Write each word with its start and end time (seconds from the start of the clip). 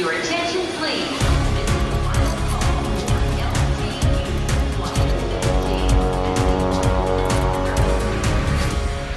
Your 0.00 0.12
attention, 0.12 0.62
please. 0.78 1.39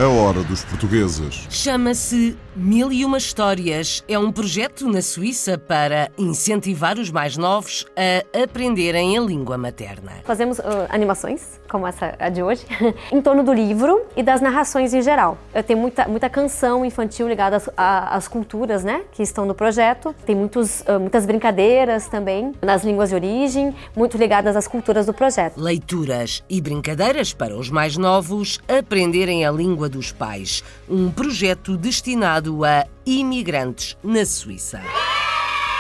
A 0.03 0.07
hora 0.09 0.43
dos 0.43 0.65
portugueses. 0.65 1.47
Chama-se 1.49 2.37
Mil 2.53 2.91
e 2.91 3.05
Uma 3.05 3.17
Histórias. 3.17 4.03
É 4.05 4.19
um 4.19 4.33
projeto 4.33 4.85
na 4.89 5.01
Suíça 5.01 5.57
para 5.57 6.11
incentivar 6.17 6.99
os 6.99 7.09
mais 7.09 7.37
novos 7.37 7.85
a 7.95 8.43
aprenderem 8.43 9.17
a 9.17 9.21
língua 9.21 9.57
materna. 9.57 10.11
Fazemos 10.25 10.59
uh, 10.59 10.63
animações, 10.89 11.57
como 11.69 11.87
essa 11.87 12.15
a 12.19 12.27
de 12.27 12.43
hoje, 12.43 12.65
em 13.13 13.21
torno 13.21 13.43
do 13.43 13.53
livro 13.53 14.01
e 14.13 14.21
das 14.21 14.41
narrações 14.41 14.93
em 14.93 15.01
geral. 15.01 15.37
Eu 15.55 15.63
tenho 15.63 15.79
muita, 15.79 16.05
muita 16.05 16.29
canção 16.29 16.83
infantil 16.83 17.25
ligada 17.29 17.55
às, 17.55 17.69
às 17.77 18.27
culturas 18.27 18.83
né, 18.83 19.03
que 19.13 19.23
estão 19.23 19.45
no 19.45 19.55
projeto. 19.55 20.13
Tem 20.25 20.35
muitos, 20.35 20.81
uh, 20.81 20.99
muitas 20.99 21.25
brincadeiras 21.25 22.07
também 22.07 22.51
nas 22.61 22.83
línguas 22.83 23.07
de 23.07 23.15
origem, 23.15 23.73
muito 23.95 24.17
ligadas 24.17 24.57
às 24.57 24.67
culturas 24.67 25.05
do 25.05 25.13
projeto. 25.13 25.57
Leituras 25.57 26.43
e 26.49 26.59
brincadeiras 26.59 27.31
para 27.31 27.55
os 27.55 27.69
mais 27.69 27.95
novos 27.95 28.59
aprenderem 28.67 29.45
a 29.45 29.51
língua 29.51 29.92
dos 29.93 30.11
pais. 30.11 30.63
Um 30.89 31.09
projeto 31.09 31.77
destinado 31.77 32.65
a 32.65 32.85
imigrantes 33.05 33.95
na 34.03 34.25
Suíça. 34.25 34.81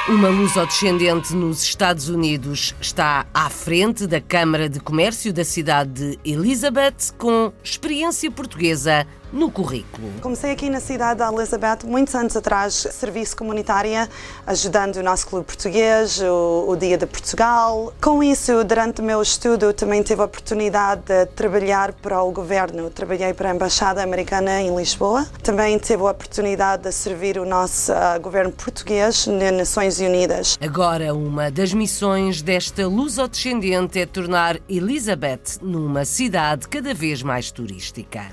Uma 0.07 0.27
luso-descendente 0.27 1.33
nos 1.33 1.63
Estados 1.63 2.09
Unidos 2.09 2.75
está 2.79 3.25
à 3.33 3.49
frente 3.49 4.05
da 4.05 4.19
Câmara 4.19 4.69
de 4.69 4.79
Comércio 4.79 5.31
da 5.33 5.45
cidade 5.45 5.91
de 5.91 6.19
Elizabeth 6.25 7.13
com 7.17 7.53
experiência 7.63 8.29
portuguesa 8.29 9.07
no 9.33 9.51
currículo. 9.51 10.07
Comecei 10.21 10.51
aqui 10.51 10.69
na 10.69 10.79
cidade 10.79 11.23
de 11.23 11.33
Elizabeth 11.33 11.79
muitos 11.85 12.13
anos 12.13 12.37
atrás, 12.37 12.87
serviço 12.91 13.35
comunitária, 13.35 14.07
ajudando 14.45 14.97
o 14.97 15.03
nosso 15.03 15.27
clube 15.27 15.45
português, 15.45 16.21
o, 16.21 16.65
o 16.69 16.75
Dia 16.75 16.97
de 16.97 17.07
Portugal. 17.07 17.91
Com 17.99 18.21
isso, 18.21 18.63
durante 18.63 19.01
o 19.01 19.03
meu 19.03 19.21
estudo, 19.21 19.73
também 19.73 20.03
tive 20.03 20.21
a 20.21 20.25
oportunidade 20.25 21.01
de 21.01 21.25
trabalhar 21.25 21.93
para 21.93 22.21
o 22.21 22.31
governo. 22.31 22.89
Trabalhei 22.91 23.33
para 23.33 23.51
a 23.51 23.55
Embaixada 23.55 24.03
Americana 24.03 24.61
em 24.61 24.75
Lisboa. 24.75 25.25
Também 25.41 25.77
tive 25.79 26.03
a 26.03 26.11
oportunidade 26.11 26.83
de 26.83 26.91
servir 26.91 27.39
o 27.39 27.45
nosso 27.45 27.91
ah, 27.91 28.17
governo 28.19 28.51
português 28.51 29.25
nas 29.25 29.51
Nações 29.51 29.99
Unidas. 29.99 30.57
Agora, 30.61 31.13
uma 31.13 31.49
das 31.49 31.73
missões 31.73 32.41
desta 32.41 32.87
luso-descendente 32.87 33.99
é 33.99 34.05
tornar 34.05 34.59
Elizabeth 34.69 35.57
numa 35.61 36.05
cidade 36.05 36.67
cada 36.67 36.93
vez 36.93 37.23
mais 37.23 37.49
turística. 37.49 38.27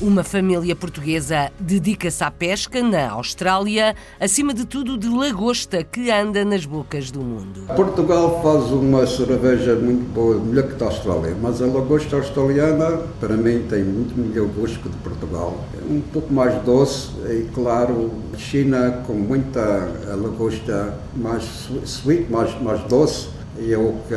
Uma 0.00 0.22
família 0.22 0.76
portuguesa 0.76 1.50
dedica-se 1.58 2.22
à 2.22 2.30
pesca 2.30 2.80
na 2.84 3.10
Austrália, 3.10 3.96
acima 4.20 4.54
de 4.54 4.64
tudo 4.64 4.96
de 4.96 5.08
lagosta 5.08 5.82
que 5.82 6.08
anda 6.08 6.44
nas 6.44 6.64
bocas 6.64 7.10
do 7.10 7.20
mundo. 7.20 7.66
Portugal 7.74 8.40
faz 8.40 8.70
uma 8.70 9.04
cerveja 9.08 9.74
muito 9.74 10.08
boa, 10.14 10.38
melhor 10.38 10.68
que 10.68 10.74
da 10.76 10.86
Austrália, 10.86 11.36
mas 11.42 11.60
a 11.60 11.66
lagosta 11.66 12.14
australiana, 12.14 12.98
para 13.18 13.36
mim, 13.36 13.66
tem 13.68 13.82
muito 13.82 14.16
melhor 14.16 14.46
gosto 14.46 14.78
que 14.78 14.88
de 14.88 14.96
Portugal. 14.98 15.64
É 15.74 15.92
um 15.92 16.00
pouco 16.00 16.32
mais 16.32 16.62
doce 16.62 17.08
e, 17.28 17.48
claro, 17.52 18.12
China 18.36 19.02
com 19.04 19.14
muita 19.14 19.90
lagosta 20.10 20.94
mais 21.16 21.68
sweet, 21.84 22.30
mais, 22.30 22.54
mais 22.62 22.80
doce, 22.82 23.30
e 23.58 23.72
é 23.72 23.76
o 23.76 23.94
que 24.06 24.14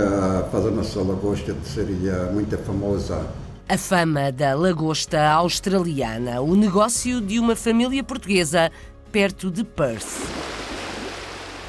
faz 0.52 0.64
a 0.64 0.70
nossa 0.70 1.00
lagosta 1.00 1.56
seria 1.66 2.30
muito 2.32 2.56
famosa. 2.60 3.41
A 3.68 3.78
fama 3.78 4.32
da 4.32 4.54
lagosta 4.54 5.30
australiana, 5.30 6.42
o 6.42 6.56
negócio 6.56 7.22
de 7.22 7.40
uma 7.40 7.56
família 7.56 8.04
portuguesa 8.04 8.72
perto 9.12 9.50
de 9.50 9.64
Perth. 9.64 10.42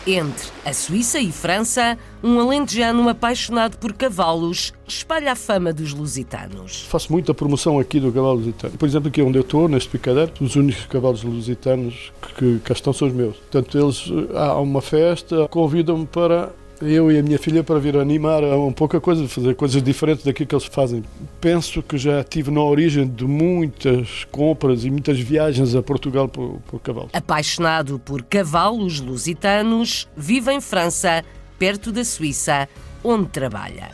Entre 0.04 0.48
a 0.64 0.72
Suíça 0.72 1.20
e 1.20 1.30
França, 1.30 1.96
um 2.24 2.40
alentejano 2.40 3.08
apaixonado 3.08 3.78
por 3.78 3.92
cavalos 3.92 4.72
espalha 4.84 5.30
a 5.30 5.36
fama 5.36 5.72
dos 5.72 5.94
lusitanos. 5.94 6.82
Faço 6.88 7.12
muita 7.12 7.32
promoção 7.32 7.78
aqui 7.78 8.00
do 8.00 8.10
cavalo 8.10 8.34
lusitano. 8.34 8.76
Por 8.76 8.88
exemplo, 8.88 9.08
aqui 9.08 9.22
onde 9.22 9.38
eu 9.38 9.42
estou, 9.42 9.68
neste 9.68 9.88
picadeiro, 9.88 10.32
os 10.40 10.56
únicos 10.56 10.86
cavalos 10.86 11.22
lusitanos 11.22 12.12
que 12.36 12.58
cá 12.64 12.72
estão 12.72 12.92
são 12.92 13.06
os 13.06 13.14
meus. 13.14 13.36
Portanto, 13.36 13.78
eles, 13.78 14.10
há 14.34 14.58
uma 14.60 14.82
festa, 14.82 15.46
convidam-me 15.48 16.06
para 16.06 16.50
eu 16.82 17.10
e 17.10 17.18
a 17.18 17.22
minha 17.22 17.38
filha 17.38 17.62
para 17.62 17.78
vir 17.78 17.96
animar 17.96 18.42
a 18.42 18.56
um 18.56 18.72
pouco 18.72 19.00
coisa, 19.00 19.28
fazer 19.28 19.54
coisas 19.54 19.82
diferentes 19.82 20.24
daquilo 20.24 20.48
que 20.48 20.54
eles 20.54 20.66
fazem. 20.66 21.04
Penso 21.40 21.82
que 21.82 21.96
já 21.96 22.22
tive 22.24 22.50
na 22.50 22.62
origem 22.62 23.06
de 23.06 23.24
muitas 23.24 24.24
compras 24.30 24.84
e 24.84 24.90
muitas 24.90 25.18
viagens 25.18 25.74
a 25.74 25.82
Portugal 25.82 26.28
por, 26.28 26.60
por 26.66 26.80
cavalo. 26.80 27.10
Apaixonado 27.12 27.98
por 27.98 28.22
cavalos 28.22 29.00
lusitanos, 29.00 30.08
vive 30.16 30.52
em 30.52 30.60
França, 30.60 31.24
perto 31.58 31.92
da 31.92 32.04
Suíça, 32.04 32.68
onde 33.04 33.28
trabalha. 33.28 33.90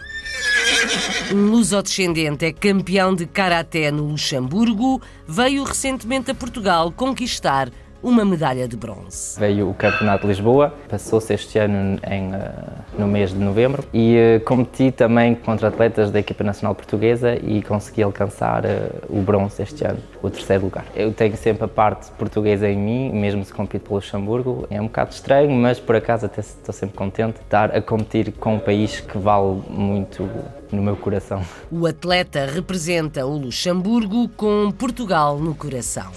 Um 1.33 1.51
lusodescendente 1.51 2.45
é 2.45 2.53
campeão 2.53 3.15
de 3.15 3.27
karaté 3.27 3.91
no 3.91 4.05
Luxemburgo, 4.09 5.01
veio 5.27 5.65
recentemente 5.65 6.31
a 6.31 6.35
Portugal 6.35 6.93
conquistar 6.93 7.71
uma 8.03 8.25
medalha 8.25 8.69
de 8.69 8.77
bronze. 8.77 9.39
Veio 9.39 9.71
o 9.71 9.75
Campeonato 9.75 10.23
de 10.23 10.29
Lisboa, 10.29 10.75
passou-se 10.89 11.33
este 11.33 11.59
ano 11.59 11.99
em, 12.09 12.33
eh, 12.33 12.53
no 12.99 13.07
mês 13.07 13.31
de 13.31 13.39
novembro 13.39 13.85
e 13.93 14.17
eh, 14.17 14.39
competi 14.41 14.93
também 14.93 15.35
contra 15.35 15.69
atletas 15.69 16.11
da 16.11 16.21
equipa 16.21 16.45
nacional 16.45 16.75
portuguesa 16.75 17.35
e 17.37 17.63
consegui 17.63 18.03
alcançar 18.03 18.65
eh, 18.65 18.91
o 19.09 19.21
bronze 19.21 19.63
este 19.63 19.85
ano, 19.85 19.99
o 20.23 20.31
terceiro 20.31 20.65
lugar. 20.65 20.85
Eu 20.95 21.13
tenho 21.13 21.37
sempre 21.37 21.65
a 21.65 21.69
parte 21.69 22.11
portuguesa 22.13 22.69
em 22.69 22.77
mim, 22.77 23.13
mesmo 23.13 23.45
se 23.45 23.53
compito 23.53 23.83
pelo 23.85 23.97
Luxemburgo. 23.97 24.67
É 24.71 24.81
um 24.81 24.87
bocado 24.87 25.13
estranho, 25.13 25.51
mas 25.51 25.81
por 25.81 25.97
acaso 25.97 26.27
até 26.27 26.41
estou 26.41 26.73
sempre 26.73 26.97
contente 26.97 27.35
de 27.35 27.43
estar 27.43 27.77
a 27.77 27.83
competir 27.83 28.33
com 28.33 28.55
um 28.55 28.59
país 28.59 29.01
que 29.01 29.19
vale 29.19 29.61
muito 29.69 30.29
no 30.71 30.83
meu 30.83 30.97
coração. 30.97 31.43
O 31.71 31.87
atleta 31.87 32.47
representa 32.47 33.27
o 33.27 33.37
Luxemburgo 33.37 34.29
com 34.31 34.71
Portugal 34.71 35.39
no 35.39 35.55
coração. 35.55 36.13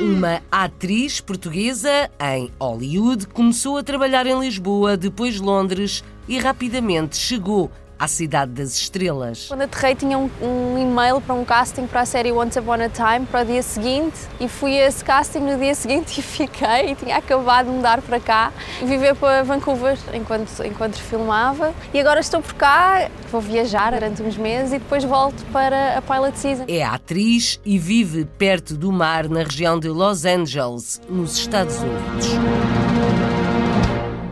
Uma 0.00 0.42
atriz 0.52 1.22
portuguesa 1.22 2.10
em 2.20 2.50
Hollywood 2.60 3.26
começou 3.28 3.78
a 3.78 3.82
trabalhar 3.82 4.26
em 4.26 4.38
Lisboa, 4.38 4.94
depois 4.94 5.40
Londres 5.40 6.04
e 6.28 6.38
rapidamente 6.38 7.16
chegou 7.16 7.70
à 7.98 8.06
Cidade 8.08 8.52
das 8.52 8.76
Estrelas. 8.76 9.46
Quando 9.48 9.62
aterrei 9.62 9.94
tinha 9.94 10.18
um, 10.18 10.30
um 10.42 10.78
e-mail 10.78 11.20
para 11.20 11.34
um 11.34 11.44
casting 11.44 11.86
para 11.86 12.02
a 12.02 12.06
série 12.06 12.32
Once 12.32 12.58
Upon 12.58 12.74
a 12.74 12.88
Time 12.88 13.26
para 13.26 13.42
o 13.42 13.44
dia 13.44 13.62
seguinte 13.62 14.16
e 14.38 14.48
fui 14.48 14.78
a 14.78 14.86
esse 14.86 15.04
casting 15.04 15.40
no 15.40 15.58
dia 15.58 15.74
seguinte 15.76 16.18
e 16.18 16.22
fiquei 16.22 16.92
e 16.92 16.94
tinha 16.94 17.16
acabado 17.16 17.66
de 17.66 17.72
mudar 17.72 18.00
para 18.02 18.20
cá 18.20 18.52
e 18.80 18.84
viver 18.84 19.14
para 19.14 19.42
Vancouver 19.42 19.98
enquanto, 20.12 20.62
enquanto 20.64 20.96
filmava 20.96 21.74
e 21.92 22.00
agora 22.00 22.20
estou 22.20 22.42
por 22.42 22.54
cá, 22.54 23.10
vou 23.30 23.40
viajar 23.40 23.92
durante 23.92 24.22
uns 24.22 24.36
meses 24.36 24.72
e 24.72 24.78
depois 24.78 25.04
volto 25.04 25.44
para 25.52 25.98
a 25.98 26.02
Pilot 26.02 26.38
Season. 26.38 26.64
É 26.68 26.82
atriz 26.82 27.60
e 27.64 27.78
vive 27.78 28.24
perto 28.24 28.76
do 28.76 28.92
mar 28.92 29.28
na 29.28 29.42
região 29.42 29.78
de 29.78 29.88
Los 29.88 30.24
Angeles, 30.24 31.00
nos 31.08 31.38
Estados 31.38 31.76
Unidos. 31.78 32.95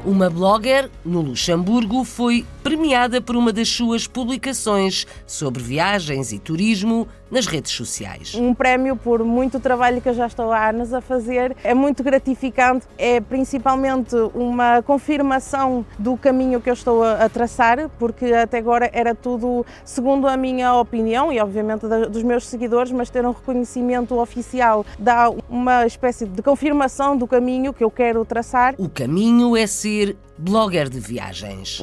Uma 0.04 0.28
blogger 0.28 0.90
no 1.02 1.22
Luxemburgo 1.22 2.04
foi 2.04 2.44
premiada 2.62 3.22
por 3.22 3.36
uma 3.36 3.50
das 3.50 3.70
suas 3.70 4.06
publicações 4.06 5.06
sobre 5.26 5.62
viagens 5.62 6.30
e 6.30 6.38
turismo 6.38 7.08
nas 7.30 7.46
redes 7.46 7.72
sociais. 7.72 8.34
um 8.34 8.54
prémio 8.54 8.96
por 8.96 9.24
muito 9.24 9.58
trabalho 9.58 10.00
que 10.00 10.08
eu 10.08 10.14
já 10.14 10.26
estou 10.26 10.52
há 10.52 10.68
anos 10.68 10.92
a 10.92 11.00
fazer. 11.00 11.56
É 11.64 11.74
muito 11.74 12.02
gratificante, 12.02 12.86
é 12.96 13.20
principalmente 13.20 14.14
uma 14.34 14.82
confirmação 14.82 15.84
do 15.98 16.16
caminho 16.16 16.60
que 16.60 16.70
eu 16.70 16.74
estou 16.74 17.02
a, 17.02 17.28
traçar, 17.28 17.88
porque 17.98 18.26
até 18.26 18.58
agora 18.58 18.90
era 18.92 19.14
tudo 19.14 19.64
segundo 19.84 20.26
a 20.26 20.36
minha 20.36 20.74
opinião 20.74 21.32
e 21.32 21.40
obviamente 21.40 21.86
dos 21.86 22.22
meus 22.22 22.46
seguidores, 22.46 22.92
mas 22.92 23.10
ter 23.10 23.24
um 23.26 23.32
reconhecimento 23.32 24.18
oficial 24.18 24.84
dá 24.98 25.30
uma 25.48 25.86
espécie 25.86 26.26
de 26.26 26.42
confirmação 26.42 27.16
do 27.16 27.26
caminho 27.26 27.72
que 27.72 27.82
eu 27.82 27.90
quero 27.90 28.24
traçar. 28.24 28.74
O 28.78 28.88
caminho 28.88 29.56
é 29.56 29.66
ser 29.66 30.16
blogger 30.38 30.88
de 30.88 31.00
viagens. 31.00 31.82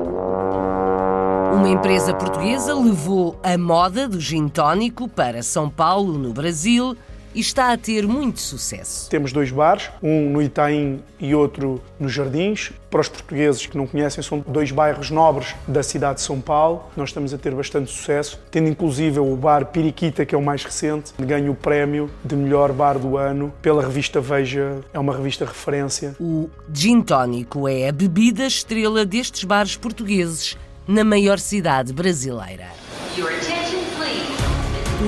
Uma 1.54 1.68
empresa 1.68 2.14
portuguesa 2.14 2.74
levou 2.74 3.38
a 3.44 3.58
moda 3.58 4.08
do 4.08 4.22
gin 4.22 4.48
tónico 4.48 5.10
para 5.10 5.44
São 5.44 5.70
Paulo, 5.70 6.18
no 6.18 6.32
Brasil, 6.32 6.96
e 7.36 7.42
está 7.42 7.74
a 7.74 7.78
ter 7.78 8.08
muito 8.08 8.40
sucesso. 8.40 9.10
Temos 9.10 9.34
dois 9.34 9.52
bares, 9.52 9.90
um 10.02 10.30
no 10.30 10.42
Itaim 10.42 11.02
e 11.20 11.36
outro 11.36 11.82
nos 12.00 12.14
Jardins. 12.14 12.72
Para 12.90 13.02
os 13.02 13.10
portugueses 13.10 13.66
que 13.66 13.78
não 13.78 13.86
conhecem, 13.86 14.24
são 14.24 14.44
dois 14.48 14.72
bairros 14.72 15.12
nobres 15.12 15.54
da 15.68 15.84
cidade 15.84 16.16
de 16.16 16.22
São 16.22 16.40
Paulo. 16.40 16.84
Nós 16.96 17.10
estamos 17.10 17.34
a 17.34 17.38
ter 17.38 17.54
bastante 17.54 17.92
sucesso, 17.92 18.40
tendo 18.50 18.70
inclusive 18.70 19.20
o 19.20 19.36
bar 19.36 19.66
Piriquita, 19.66 20.26
que 20.26 20.34
é 20.34 20.38
o 20.38 20.42
mais 20.42 20.64
recente, 20.64 21.14
ganha 21.20 21.52
o 21.52 21.56
prémio 21.56 22.10
de 22.24 22.36
melhor 22.36 22.72
bar 22.72 22.98
do 22.98 23.18
ano 23.18 23.54
pela 23.62 23.82
revista 23.82 24.22
Veja, 24.22 24.80
é 24.94 25.00
uma 25.00 25.16
revista 25.16 25.46
referência. 25.46 26.16
O 26.20 26.50
gin 26.74 27.02
tónico 27.02 27.68
é 27.68 27.90
a 27.90 27.92
bebida 27.92 28.46
estrela 28.46 29.06
destes 29.06 29.44
bares 29.44 29.76
portugueses 29.76 30.58
na 30.88 31.04
maior 31.04 31.40
cidade 31.40 31.94
brasileira. 31.94 32.68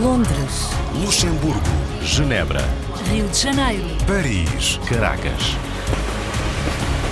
Londres, 0.02 0.70
Luxemburgo, 1.04 1.62
Genebra, 2.02 2.62
Rio 3.10 3.28
de 3.28 3.38
Janeiro, 3.38 3.86
Paris, 4.08 4.80
Caracas. 4.88 5.56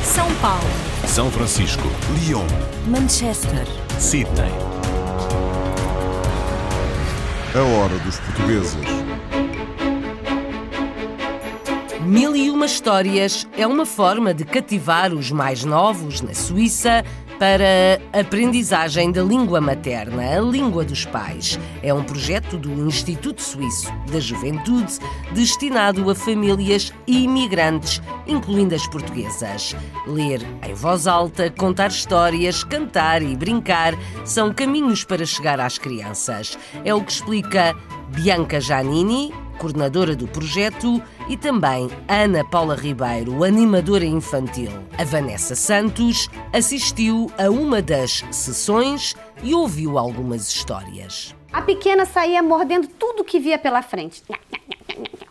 São 0.03 0.33
Paulo, 0.35 0.69
São 1.07 1.31
Francisco, 1.31 1.87
Lyon, 2.19 2.45
Manchester, 2.87 3.65
Sydney. 3.99 4.51
A 7.53 7.61
hora 7.61 7.97
dos 7.99 8.19
portugueses. 8.19 9.11
Mil 12.01 12.35
e 12.35 12.49
uma 12.49 12.65
histórias 12.65 13.47
é 13.55 13.65
uma 13.65 13.85
forma 13.85 14.33
de 14.33 14.43
cativar 14.43 15.13
os 15.13 15.31
mais 15.31 15.63
novos 15.63 16.19
na 16.21 16.33
Suíça 16.33 17.05
para 17.41 17.99
a 18.13 18.19
aprendizagem 18.19 19.11
da 19.11 19.23
língua 19.23 19.59
materna, 19.59 20.37
a 20.37 20.39
língua 20.39 20.85
dos 20.85 21.05
pais. 21.05 21.59
É 21.81 21.91
um 21.91 22.03
projeto 22.03 22.55
do 22.55 22.85
Instituto 22.85 23.41
Suíço 23.41 23.91
da 24.11 24.19
Juventude 24.19 24.99
destinado 25.33 26.07
a 26.11 26.13
famílias 26.13 26.93
imigrantes, 27.07 27.99
incluindo 28.27 28.75
as 28.75 28.85
portuguesas. 28.85 29.75
Ler 30.05 30.39
em 30.61 30.75
voz 30.75 31.07
alta, 31.07 31.49
contar 31.49 31.87
histórias, 31.87 32.63
cantar 32.63 33.23
e 33.23 33.35
brincar 33.35 33.95
são 34.23 34.53
caminhos 34.53 35.03
para 35.03 35.25
chegar 35.25 35.59
às 35.59 35.79
crianças. 35.79 36.55
É 36.85 36.93
o 36.93 37.03
que 37.03 37.11
explica 37.11 37.75
Bianca 38.09 38.61
Janini, 38.61 39.33
coordenadora 39.57 40.15
do 40.15 40.27
projeto, 40.27 41.01
e 41.27 41.37
também 41.37 41.89
Ana 42.07 42.43
Paula 42.43 42.75
Ribeiro, 42.75 43.43
animadora 43.43 44.05
infantil. 44.05 44.71
A 44.97 45.03
Vanessa 45.03 45.55
Santos 45.55 46.29
assistiu 46.53 47.31
a 47.37 47.49
uma 47.49 47.81
das 47.81 48.23
sessões 48.31 49.15
e 49.43 49.53
ouviu 49.53 49.97
algumas 49.97 50.47
histórias. 50.47 51.35
A 51.51 51.61
pequena 51.61 52.05
saía 52.05 52.41
mordendo 52.41 52.87
tudo 52.87 53.23
que 53.23 53.39
via 53.39 53.57
pela 53.57 53.81
frente. 53.81 54.23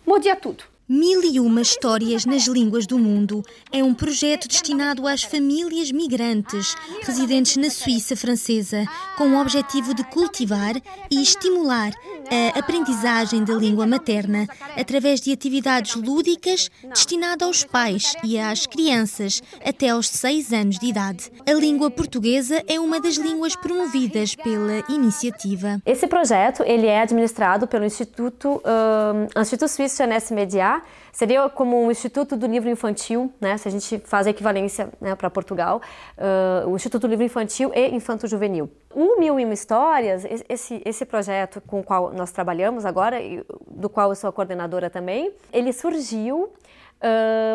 Mordia 0.07 0.37
tudo. 0.37 0.65
Mil 0.93 1.23
e 1.23 1.39
uma 1.39 1.61
histórias 1.61 2.25
nas 2.25 2.49
línguas 2.49 2.85
do 2.85 2.99
mundo 2.99 3.45
é 3.71 3.81
um 3.81 3.95
projeto 3.95 4.49
destinado 4.49 5.07
às 5.07 5.23
famílias 5.23 5.93
migrantes 5.93 6.75
residentes 7.03 7.57
na 7.57 7.71
Suíça 7.71 8.17
francesa, 8.17 8.85
com 9.17 9.29
o 9.29 9.41
objetivo 9.41 9.95
de 9.95 10.03
cultivar 10.03 10.75
e 11.09 11.23
estimular 11.23 11.93
a 12.31 12.59
aprendizagem 12.59 13.45
da 13.45 13.55
língua 13.55 13.87
materna 13.87 14.47
através 14.77 15.21
de 15.21 15.33
atividades 15.33 15.97
lúdicas 15.97 16.71
destinadas 16.89 17.47
aos 17.47 17.65
pais 17.65 18.15
e 18.23 18.39
às 18.39 18.67
crianças 18.67 19.43
até 19.65 19.89
aos 19.89 20.09
6 20.09 20.53
anos 20.53 20.79
de 20.79 20.87
idade. 20.87 21.31
A 21.47 21.53
língua 21.53 21.91
portuguesa 21.91 22.63
é 22.69 22.79
uma 22.79 23.01
das 23.01 23.17
línguas 23.17 23.57
promovidas 23.57 24.35
pela 24.35 24.85
iniciativa. 24.89 25.81
Esse 25.85 26.07
projeto 26.07 26.63
ele 26.63 26.87
é 26.87 27.03
administrado 27.03 27.67
pelo 27.67 27.85
Instituto 27.85 28.63
um, 28.65 29.41
Instituto 29.41 29.69
Suíço 29.69 29.97
Jeunesse 29.99 30.33
Média. 30.33 30.83
Seria 31.13 31.49
como 31.49 31.83
um 31.83 31.91
Instituto 31.91 32.37
do 32.37 32.47
Livro 32.47 32.69
Infantil, 32.69 33.33
né? 33.41 33.57
Se 33.57 33.69
a 33.69 33.71
gente 33.71 33.99
faz 34.05 34.27
a 34.27 34.31
equivalência 34.31 34.91
né, 35.01 35.15
para 35.15 35.29
Portugal, 35.31 35.81
uh, 36.17 36.69
o 36.69 36.77
Instituto 36.77 37.03
do 37.03 37.11
Livro 37.11 37.25
Infantil 37.25 37.73
e 37.75 37.89
Infanto 37.95 38.27
Juvenil. 38.27 38.71
O 38.95 39.19
Mil 39.19 39.39
e 39.39 39.45
Uma 39.45 39.55
Histórias, 39.55 40.25
esse, 40.49 40.83
esse 40.85 41.05
projeto 41.05 41.61
com 41.61 41.81
o 41.81 41.85
qual 41.85 42.13
nós 42.13 42.33
trabalhamos 42.33 42.85
agora, 42.85 43.19
do 43.67 43.89
qual 43.89 44.11
eu 44.11 44.17
sou 44.17 44.29
a 44.29 44.33
coordenadora 44.33 44.91
também, 44.91 45.33
ele 45.53 45.73
surgiu 45.73 46.53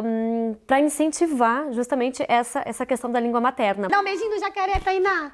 um, 0.03 0.55
para 0.65 0.79
incentivar 0.79 1.71
justamente 1.71 2.23
essa, 2.27 2.63
essa 2.65 2.85
questão 2.85 3.11
da 3.11 3.19
língua 3.19 3.39
materna. 3.39 3.87
Dá 3.87 3.99
um 3.99 4.03
beijinho 4.03 4.31
do 4.31 4.39
jacaré, 4.39 4.79
Tainá. 4.79 5.31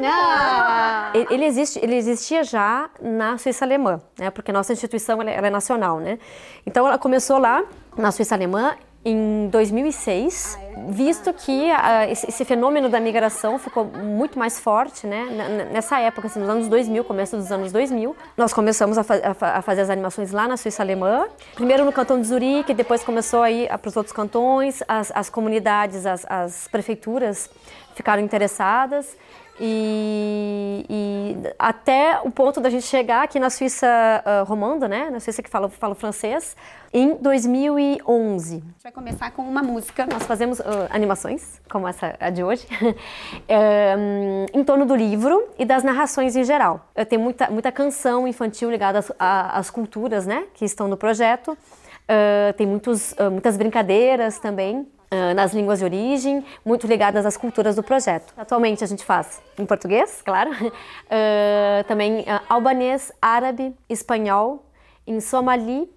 Não. 0.00 1.12
Ele, 1.30 1.44
existe, 1.44 1.78
ele 1.82 1.96
existia 1.96 2.42
já 2.42 2.90
na 3.00 3.38
Suíça 3.38 3.64
Alemã, 3.64 4.00
né? 4.18 4.30
Porque 4.30 4.50
a 4.50 4.54
nossa 4.54 4.72
instituição 4.72 5.20
ela, 5.20 5.30
ela 5.30 5.46
é 5.46 5.50
nacional, 5.50 5.98
né? 5.98 6.18
Então 6.66 6.86
ela 6.86 6.98
começou 6.98 7.38
lá 7.38 7.64
na 7.96 8.10
Suíça 8.10 8.34
Alemã 8.34 8.74
em 9.04 9.48
2006, 9.48 10.56
visto 10.88 11.32
que 11.32 11.70
uh, 11.72 12.08
esse, 12.08 12.28
esse, 12.28 12.44
fenômeno 12.44 12.88
da 12.88 13.00
migração 13.00 13.58
ficou 13.58 13.84
muito 13.84 14.38
mais 14.38 14.60
forte, 14.60 15.08
né? 15.08 15.68
Nessa 15.72 15.98
época, 15.98 16.28
assim, 16.28 16.38
nos 16.38 16.48
anos 16.48 16.68
2000, 16.68 17.02
começo 17.02 17.36
dos 17.36 17.50
anos 17.50 17.72
2000, 17.72 18.16
nós 18.36 18.52
começamos 18.52 18.96
a, 18.96 19.02
fa 19.02 19.16
a 19.40 19.62
fazer 19.62 19.80
as 19.80 19.90
animações 19.90 20.30
lá 20.30 20.46
na 20.46 20.56
Suíça 20.56 20.84
Alemã, 20.84 21.26
primeiro 21.54 21.84
no 21.84 21.92
cantão 21.92 22.20
de 22.20 22.28
Zurique, 22.28 22.72
depois 22.72 23.02
começou 23.02 23.42
a 23.42 23.50
ir 23.50 23.66
para 23.66 23.88
os 23.88 23.96
outros 23.96 24.14
cantões, 24.14 24.84
as, 24.86 25.10
as 25.12 25.28
comunidades, 25.28 26.06
as, 26.06 26.24
as 26.28 26.68
prefeituras 26.68 27.50
ficaram 27.94 28.22
interessadas 28.22 29.16
e, 29.60 30.86
e, 30.88 31.36
até 31.58 32.20
o 32.24 32.30
ponto 32.30 32.60
da 32.60 32.70
gente 32.70 32.86
chegar 32.86 33.22
aqui 33.22 33.38
na 33.38 33.50
Suíça 33.50 33.86
uh, 33.86 34.44
romanda, 34.44 34.88
né? 34.88 35.10
Na 35.10 35.20
Suíça 35.20 35.42
que 35.42 35.50
fala, 35.50 35.68
fala 35.68 35.94
francês, 35.94 36.56
em 36.92 37.14
2011. 37.16 38.54
A 38.54 38.58
gente 38.58 38.82
vai 38.82 38.92
começar 38.92 39.30
com 39.30 39.42
uma 39.42 39.62
música. 39.62 40.06
Nós 40.06 40.24
fazemos 40.24 40.58
uh, 40.58 40.64
animações, 40.90 41.60
como 41.70 41.86
essa 41.86 42.16
a 42.18 42.30
de 42.30 42.42
hoje, 42.42 42.66
um, 42.80 44.46
em 44.58 44.64
torno 44.64 44.86
do 44.86 44.94
livro 44.94 45.48
e 45.58 45.64
das 45.64 45.82
narrações 45.82 46.34
em 46.34 46.44
geral. 46.44 46.88
Eu 46.96 47.04
tenho 47.04 47.20
muita, 47.20 47.50
muita 47.50 47.70
canção 47.70 48.26
infantil 48.26 48.70
ligada 48.70 49.00
às, 49.00 49.12
às 49.18 49.70
culturas, 49.70 50.26
né? 50.26 50.44
Que 50.54 50.64
estão 50.64 50.88
no 50.88 50.96
projeto. 50.96 51.52
Uh, 51.52 52.52
tem 52.56 52.66
muitos, 52.66 53.14
muitas 53.30 53.56
brincadeiras 53.56 54.38
também 54.38 54.86
nas 55.34 55.52
línguas 55.52 55.78
de 55.78 55.84
origem, 55.84 56.44
muito 56.64 56.86
ligadas 56.86 57.26
às 57.26 57.36
culturas 57.36 57.76
do 57.76 57.82
projeto. 57.82 58.32
Atualmente 58.36 58.82
a 58.82 58.86
gente 58.86 59.04
faz 59.04 59.40
em 59.58 59.66
português, 59.66 60.22
claro, 60.24 60.50
uh, 60.50 61.84
também 61.86 62.20
uh, 62.20 62.40
albanês, 62.48 63.12
árabe, 63.20 63.74
espanhol, 63.88 64.64
em 65.06 65.20
somali, 65.20 65.90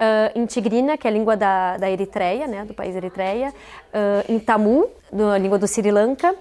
Uh, 0.00 0.36
em 0.36 0.46
Tigrina, 0.46 0.98
que 0.98 1.06
é 1.06 1.10
a 1.10 1.12
língua 1.12 1.36
da, 1.36 1.76
da 1.76 1.88
Eritreia, 1.88 2.48
né, 2.48 2.64
do 2.64 2.74
país 2.74 2.96
Eritreia, 2.96 3.54
em 4.28 4.36
Tamu, 4.40 4.90
a 5.32 5.38
língua 5.38 5.60
do 5.60 5.68
Sri 5.68 5.92
Lanka, 5.92 6.34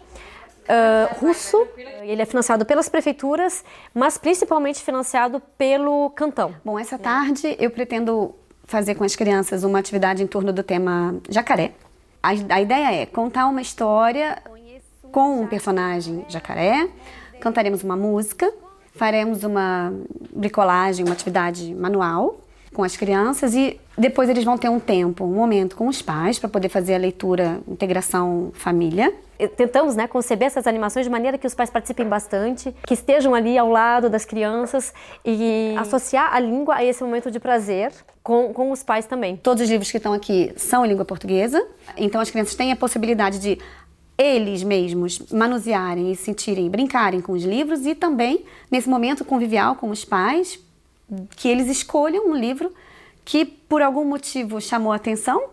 russo, 1.19 1.67
ele 2.01 2.23
é 2.23 2.25
financiado 2.25 2.65
pelas 2.65 2.89
prefeituras, 2.89 3.63
mas 3.93 4.17
principalmente 4.17 4.81
financiado 4.81 5.39
pelo 5.59 6.09
cantão. 6.11 6.55
Bom, 6.65 6.79
essa 6.79 6.97
tarde 6.97 7.55
eu 7.59 7.69
pretendo 7.69 8.33
fazer 8.63 8.95
com 8.95 9.03
as 9.03 9.15
crianças 9.15 9.63
uma 9.63 9.77
atividade 9.77 10.23
em 10.23 10.27
torno 10.27 10.51
do 10.51 10.63
tema 10.63 11.21
jacaré. 11.29 11.73
A, 12.21 12.29
a 12.29 12.61
ideia 12.61 13.01
é 13.01 13.05
contar 13.05 13.47
uma 13.47 13.61
história 13.61 14.41
com 15.11 15.41
um 15.41 15.47
personagem 15.47 16.25
jacaré, 16.29 16.87
cantaremos 17.39 17.83
uma 17.83 17.95
música, 17.95 18.51
faremos 18.95 19.43
uma 19.43 19.93
bricolagem, 20.33 21.05
uma 21.05 21.13
atividade 21.13 21.73
manual 21.73 22.37
com 22.73 22.83
as 22.83 22.95
crianças 22.95 23.53
e 23.53 23.79
depois 23.97 24.29
eles 24.29 24.45
vão 24.45 24.57
ter 24.57 24.69
um 24.69 24.79
tempo, 24.79 25.25
um 25.25 25.33
momento 25.33 25.75
com 25.75 25.87
os 25.87 26.01
pais 26.01 26.39
para 26.39 26.47
poder 26.47 26.69
fazer 26.69 26.95
a 26.95 26.97
leitura 26.97 27.59
integração 27.67 28.51
família. 28.53 29.13
Tentamos 29.57 29.95
né, 29.95 30.07
conceber 30.07 30.47
essas 30.47 30.67
animações 30.67 31.05
de 31.05 31.09
maneira 31.09 31.37
que 31.37 31.47
os 31.47 31.53
pais 31.53 31.69
participem 31.69 32.07
bastante, 32.07 32.73
que 32.85 32.93
estejam 32.93 33.33
ali 33.33 33.57
ao 33.57 33.69
lado 33.69 34.09
das 34.09 34.23
crianças 34.23 34.93
e 35.25 35.75
associar 35.77 36.33
a 36.33 36.39
língua 36.39 36.75
a 36.75 36.85
esse 36.85 37.03
momento 37.03 37.29
de 37.29 37.39
prazer 37.39 37.91
com, 38.23 38.53
com 38.53 38.71
os 38.71 38.83
pais 38.83 39.05
também. 39.05 39.35
Todos 39.35 39.63
os 39.63 39.69
livros 39.69 39.89
que 39.89 39.97
estão 39.97 40.13
aqui 40.13 40.53
são 40.55 40.85
em 40.85 40.89
língua 40.89 41.05
portuguesa, 41.05 41.65
então 41.97 42.21
as 42.21 42.29
crianças 42.29 42.55
têm 42.55 42.71
a 42.71 42.75
possibilidade 42.75 43.39
de 43.39 43.57
eles 44.17 44.61
mesmos 44.61 45.19
manusearem 45.31 46.11
e 46.11 46.15
sentirem, 46.15 46.69
brincarem 46.69 47.21
com 47.21 47.31
os 47.33 47.43
livros 47.43 47.85
e 47.85 47.95
também, 47.95 48.45
nesse 48.69 48.87
momento 48.87 49.25
convivial 49.25 49.75
com 49.75 49.89
os 49.89 50.05
pais, 50.05 50.59
que 51.35 51.47
eles 51.47 51.67
escolham 51.67 52.27
um 52.27 52.35
livro 52.35 52.73
que 53.25 53.45
por 53.45 53.81
algum 53.81 54.05
motivo 54.05 54.61
chamou 54.61 54.91
a 54.91 54.95
atenção 54.95 55.49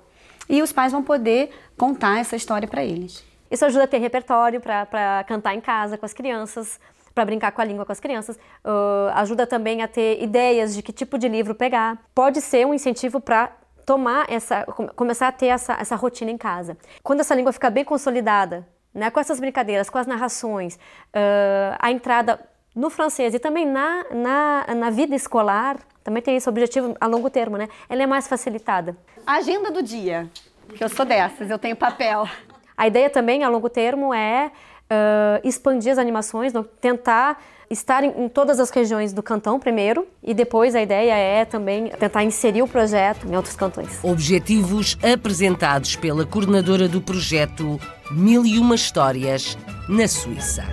e 0.48 0.62
os 0.62 0.72
pais 0.72 0.92
vão 0.92 1.02
poder 1.02 1.50
contar 1.76 2.18
essa 2.18 2.36
história 2.36 2.68
para 2.68 2.84
eles. 2.84 3.24
Isso 3.50 3.64
ajuda 3.64 3.84
a 3.84 3.86
ter 3.86 3.98
repertório 3.98 4.60
para 4.60 5.24
cantar 5.26 5.54
em 5.54 5.60
casa 5.60 5.96
com 5.96 6.04
as 6.04 6.12
crianças, 6.12 6.78
para 7.18 7.24
brincar 7.24 7.50
com 7.50 7.60
a 7.60 7.64
língua 7.64 7.84
com 7.84 7.90
as 7.90 7.98
crianças. 7.98 8.36
Uh, 8.64 9.10
ajuda 9.14 9.44
também 9.44 9.82
a 9.82 9.88
ter 9.88 10.22
ideias 10.22 10.72
de 10.72 10.82
que 10.82 10.92
tipo 10.92 11.18
de 11.18 11.28
livro 11.28 11.52
pegar. 11.52 11.98
Pode 12.14 12.40
ser 12.40 12.64
um 12.64 12.72
incentivo 12.72 13.18
para 13.18 13.50
tomar 13.84 14.26
essa, 14.30 14.64
começar 14.94 15.26
a 15.26 15.32
ter 15.32 15.46
essa, 15.46 15.72
essa 15.80 15.96
rotina 15.96 16.30
em 16.30 16.38
casa. 16.38 16.78
Quando 17.02 17.18
essa 17.18 17.34
língua 17.34 17.52
fica 17.52 17.70
bem 17.70 17.84
consolidada, 17.84 18.64
né, 18.94 19.10
com 19.10 19.18
essas 19.18 19.40
brincadeiras, 19.40 19.90
com 19.90 19.98
as 19.98 20.06
narrações, 20.06 20.76
uh, 20.76 21.74
a 21.80 21.90
entrada 21.90 22.38
no 22.72 22.88
francês 22.88 23.34
e 23.34 23.40
também 23.40 23.66
na, 23.66 24.04
na, 24.12 24.74
na 24.76 24.90
vida 24.90 25.16
escolar, 25.16 25.76
também 26.04 26.22
tem 26.22 26.36
esse 26.36 26.48
objetivo 26.48 26.94
a 27.00 27.06
longo 27.08 27.28
termo, 27.28 27.56
né? 27.56 27.68
Ela 27.88 28.04
é 28.04 28.06
mais 28.06 28.28
facilitada. 28.28 28.96
A 29.26 29.38
agenda 29.38 29.72
do 29.72 29.82
dia, 29.82 30.30
que 30.72 30.84
eu 30.84 30.88
sou 30.88 31.04
dessas, 31.04 31.50
eu 31.50 31.58
tenho 31.58 31.74
papel. 31.74 32.28
A 32.76 32.86
ideia 32.86 33.10
também 33.10 33.42
a 33.42 33.48
longo 33.48 33.68
termo 33.68 34.14
é 34.14 34.52
uh, 34.90 35.46
expandir 35.46 35.92
as 35.92 35.98
animações, 35.98 36.52
tentar 36.80 37.42
estar 37.70 38.02
em, 38.02 38.24
em, 38.24 38.28
todas 38.28 38.58
as 38.58 38.70
regiões 38.70 39.12
do 39.12 39.22
cantão 39.22 39.60
primeiro 39.60 40.06
e 40.22 40.32
depois 40.32 40.74
a 40.74 40.82
ideia 40.82 41.12
é 41.12 41.44
também 41.44 41.88
tentar 41.88 42.24
inserir 42.24 42.62
o 42.62 42.68
projeto 42.68 43.26
em 43.26 43.36
outros 43.36 43.54
cantões. 43.54 44.02
Objetivos 44.02 44.96
apresentados 45.02 45.96
pela 45.96 46.24
coordenadora 46.24 46.88
do 46.88 47.00
projeto 47.00 47.78
Mil 48.10 48.44
e 48.46 48.58
Uma 48.58 48.74
Histórias 48.74 49.56
na 49.88 50.08
Suíça. 50.08 50.64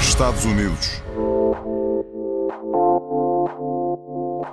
Estados 0.00 0.44
Unidos. 0.44 1.01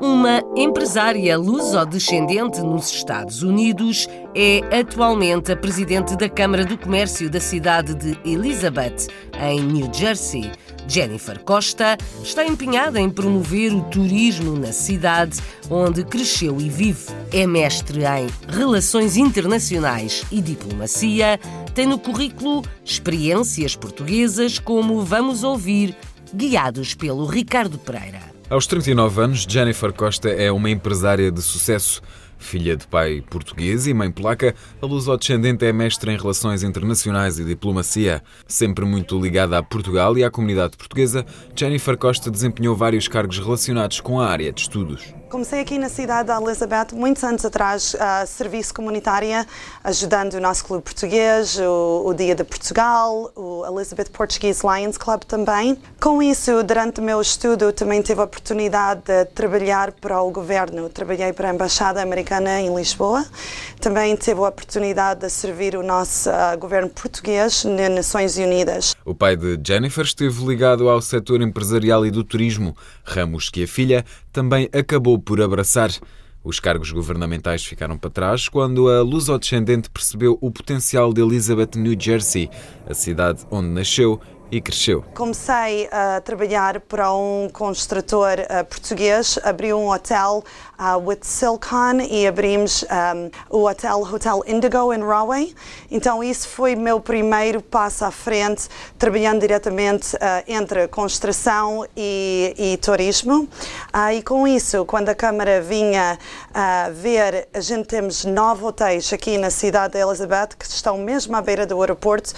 Uma 0.09 0.41
empresária 0.57 1.37
luso-descendente 1.37 2.61
nos 2.61 2.91
Estados 2.91 3.43
Unidos 3.43 4.09
é 4.33 4.59
atualmente 4.79 5.51
a 5.51 5.55
presidente 5.55 6.15
da 6.15 6.27
Câmara 6.27 6.65
do 6.65 6.75
Comércio 6.79 7.29
da 7.29 7.39
cidade 7.39 7.93
de 7.93 8.17
Elizabeth, 8.25 9.05
em 9.39 9.61
New 9.61 9.87
Jersey. 9.93 10.51
Jennifer 10.87 11.39
Costa 11.43 11.95
está 12.23 12.43
empenhada 12.43 12.99
em 12.99 13.07
promover 13.07 13.71
o 13.71 13.83
turismo 13.83 14.57
na 14.57 14.71
cidade 14.71 15.39
onde 15.69 16.03
cresceu 16.03 16.59
e 16.59 16.67
vive. 16.69 17.05
É 17.31 17.45
mestre 17.45 17.99
em 17.99 18.27
Relações 18.51 19.15
Internacionais 19.15 20.23
e 20.31 20.41
Diplomacia, 20.41 21.39
tem 21.75 21.85
no 21.85 21.99
currículo 21.99 22.63
experiências 22.83 23.75
portuguesas 23.75 24.57
como 24.57 25.03
vamos 25.03 25.43
ouvir, 25.43 25.95
guiados 26.33 26.95
pelo 26.95 27.27
Ricardo 27.27 27.77
Pereira. 27.77 28.38
Aos 28.49 28.65
39 28.65 29.21
anos, 29.21 29.45
Jennifer 29.47 29.93
Costa 29.93 30.27
é 30.27 30.51
uma 30.51 30.71
empresária 30.71 31.31
de 31.31 31.39
sucesso. 31.39 32.01
Filha 32.39 32.75
de 32.75 32.87
pai 32.87 33.21
português 33.29 33.85
e 33.85 33.93
mãe 33.93 34.09
polaca, 34.09 34.55
a 34.81 34.85
luso-descendente 34.87 35.63
é 35.65 35.71
mestre 35.71 36.11
em 36.11 36.17
Relações 36.17 36.63
Internacionais 36.63 37.37
e 37.37 37.45
Diplomacia. 37.45 38.23
Sempre 38.47 38.85
muito 38.85 39.21
ligada 39.21 39.55
a 39.55 39.61
Portugal 39.61 40.17
e 40.17 40.23
à 40.23 40.31
comunidade 40.31 40.77
portuguesa, 40.77 41.23
Jennifer 41.55 41.95
Costa 41.95 42.31
desempenhou 42.31 42.75
vários 42.75 43.07
cargos 43.07 43.37
relacionados 43.37 43.99
com 43.99 44.19
a 44.19 44.27
área 44.27 44.51
de 44.51 44.61
estudos. 44.61 45.13
Comecei 45.29 45.59
aqui 45.59 45.77
na 45.77 45.89
cidade 45.89 46.29
da 46.29 46.41
Elizabeth 46.41 46.87
muitos 46.91 47.23
anos 47.23 47.45
atrás, 47.45 47.95
a 47.99 48.25
serviço 48.25 48.73
comunitária, 48.73 49.45
ajudando 49.83 50.33
o 50.33 50.41
nosso 50.41 50.65
clube 50.65 50.83
português, 50.83 51.55
o, 51.59 52.07
o, 52.07 52.13
Dia 52.15 52.33
de 52.33 52.43
Portugal, 52.43 53.31
o 53.35 53.63
Elizabeth 53.63 54.09
Portuguese 54.11 54.63
Lions 54.65 54.97
Club 54.97 55.21
também. 55.25 55.77
Com 55.99 56.23
isso, 56.23 56.63
durante 56.63 56.99
o 56.99 57.03
meu 57.03 57.21
estudo, 57.21 57.71
também 57.71 58.01
tive 58.01 58.19
a 58.21 58.23
oportunidade 58.23 59.01
de 59.05 59.25
trabalhar 59.25 59.91
para 59.91 60.19
o 60.19 60.31
governo. 60.31 60.89
Trabalhei 60.89 61.31
para 61.31 61.51
a 61.51 61.53
Embaixada 61.53 62.01
Americana 62.01 62.59
em 62.59 62.75
Lisboa. 62.75 63.23
Também 63.79 64.15
tive 64.15 64.39
a 64.39 64.49
oportunidade 64.49 65.19
de 65.21 65.29
servir 65.29 65.75
o 65.75 65.83
nosso 65.83 66.27
uh, 66.27 66.57
governo 66.57 66.89
português 66.89 67.63
nas 67.65 67.91
Nações 67.91 68.35
Unidas. 68.35 68.95
O 69.05 69.13
pai 69.13 69.37
de 69.37 69.59
Jennifer 69.63 70.03
esteve 70.03 70.43
ligado 70.43 70.89
ao 70.89 70.99
setor 71.03 71.39
empresarial 71.39 72.03
e 72.03 72.09
do 72.09 72.23
turismo, 72.23 72.75
ramos 73.03 73.49
que 73.49 73.63
a 73.63 73.67
filha 73.67 74.03
também 74.31 74.69
acabou 74.73 75.19
por 75.19 75.41
abraçar. 75.41 75.91
Os 76.43 76.59
cargos 76.59 76.91
governamentais 76.91 77.65
ficaram 77.65 77.97
para 77.97 78.09
trás 78.09 78.47
quando 78.47 78.89
a 78.89 79.01
luso-descendente 79.01 79.89
percebeu 79.89 80.37
o 80.39 80.49
potencial 80.49 81.13
de 81.13 81.21
Elizabeth, 81.21 81.71
New 81.75 81.99
Jersey, 81.99 82.49
a 82.89 82.93
cidade 82.93 83.45
onde 83.51 83.67
nasceu 83.67 84.19
e 84.51 84.61
cresceu. 84.61 85.03
Comecei 85.13 85.87
a 85.91 86.21
trabalhar 86.21 86.79
para 86.81 87.13
um 87.13 87.49
construtor 87.51 88.39
uh, 88.39 88.65
português, 88.65 89.37
abri 89.43 89.73
um 89.73 89.89
hotel 89.89 90.43
uh, 90.79 90.97
with 90.97 91.19
Silcon 91.21 91.99
e 92.09 92.25
abrimos 92.25 92.83
um, 92.83 93.29
o 93.49 93.67
hotel 93.67 94.01
Hotel 94.01 94.41
Indigo 94.47 94.93
em 94.93 95.03
Rahway. 95.03 95.53
Então 95.91 96.23
isso 96.23 96.47
foi 96.47 96.75
meu 96.75 96.99
primeiro 96.99 97.61
passo 97.61 98.05
à 98.05 98.11
frente, 98.11 98.69
trabalhando 98.97 99.41
diretamente 99.41 100.15
uh, 100.15 100.19
entre 100.47 100.87
construção 100.87 101.85
e, 101.95 102.55
e 102.57 102.77
turismo. 102.77 103.47
Uh, 103.93 104.13
e 104.13 104.23
com 104.23 104.47
isso, 104.47 104.85
quando 104.85 105.09
a 105.09 105.15
Câmara 105.15 105.61
vinha 105.61 106.17
ver, 106.93 107.47
a 107.53 107.59
gente 107.59 107.87
temos 107.87 108.23
nove 108.23 108.63
hotéis 108.63 109.11
aqui 109.11 109.37
na 109.37 109.49
cidade 109.49 109.93
de 109.93 109.99
Elizabeth 109.99 110.49
que 110.57 110.65
estão 110.65 110.97
mesmo 110.97 111.35
à 111.35 111.41
beira 111.41 111.65
do 111.65 111.79
aeroporto. 111.81 112.33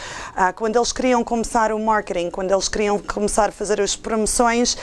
Quando 0.55 0.77
eles 0.77 0.91
queriam 0.91 1.23
começar 1.23 1.71
o 1.71 1.79
marketing, 1.79 2.29
quando 2.29 2.51
eles 2.51 2.67
queriam 2.67 2.97
começar 2.97 3.49
a 3.49 3.51
fazer 3.51 3.81
as 3.81 3.95
promoções, 3.95 4.77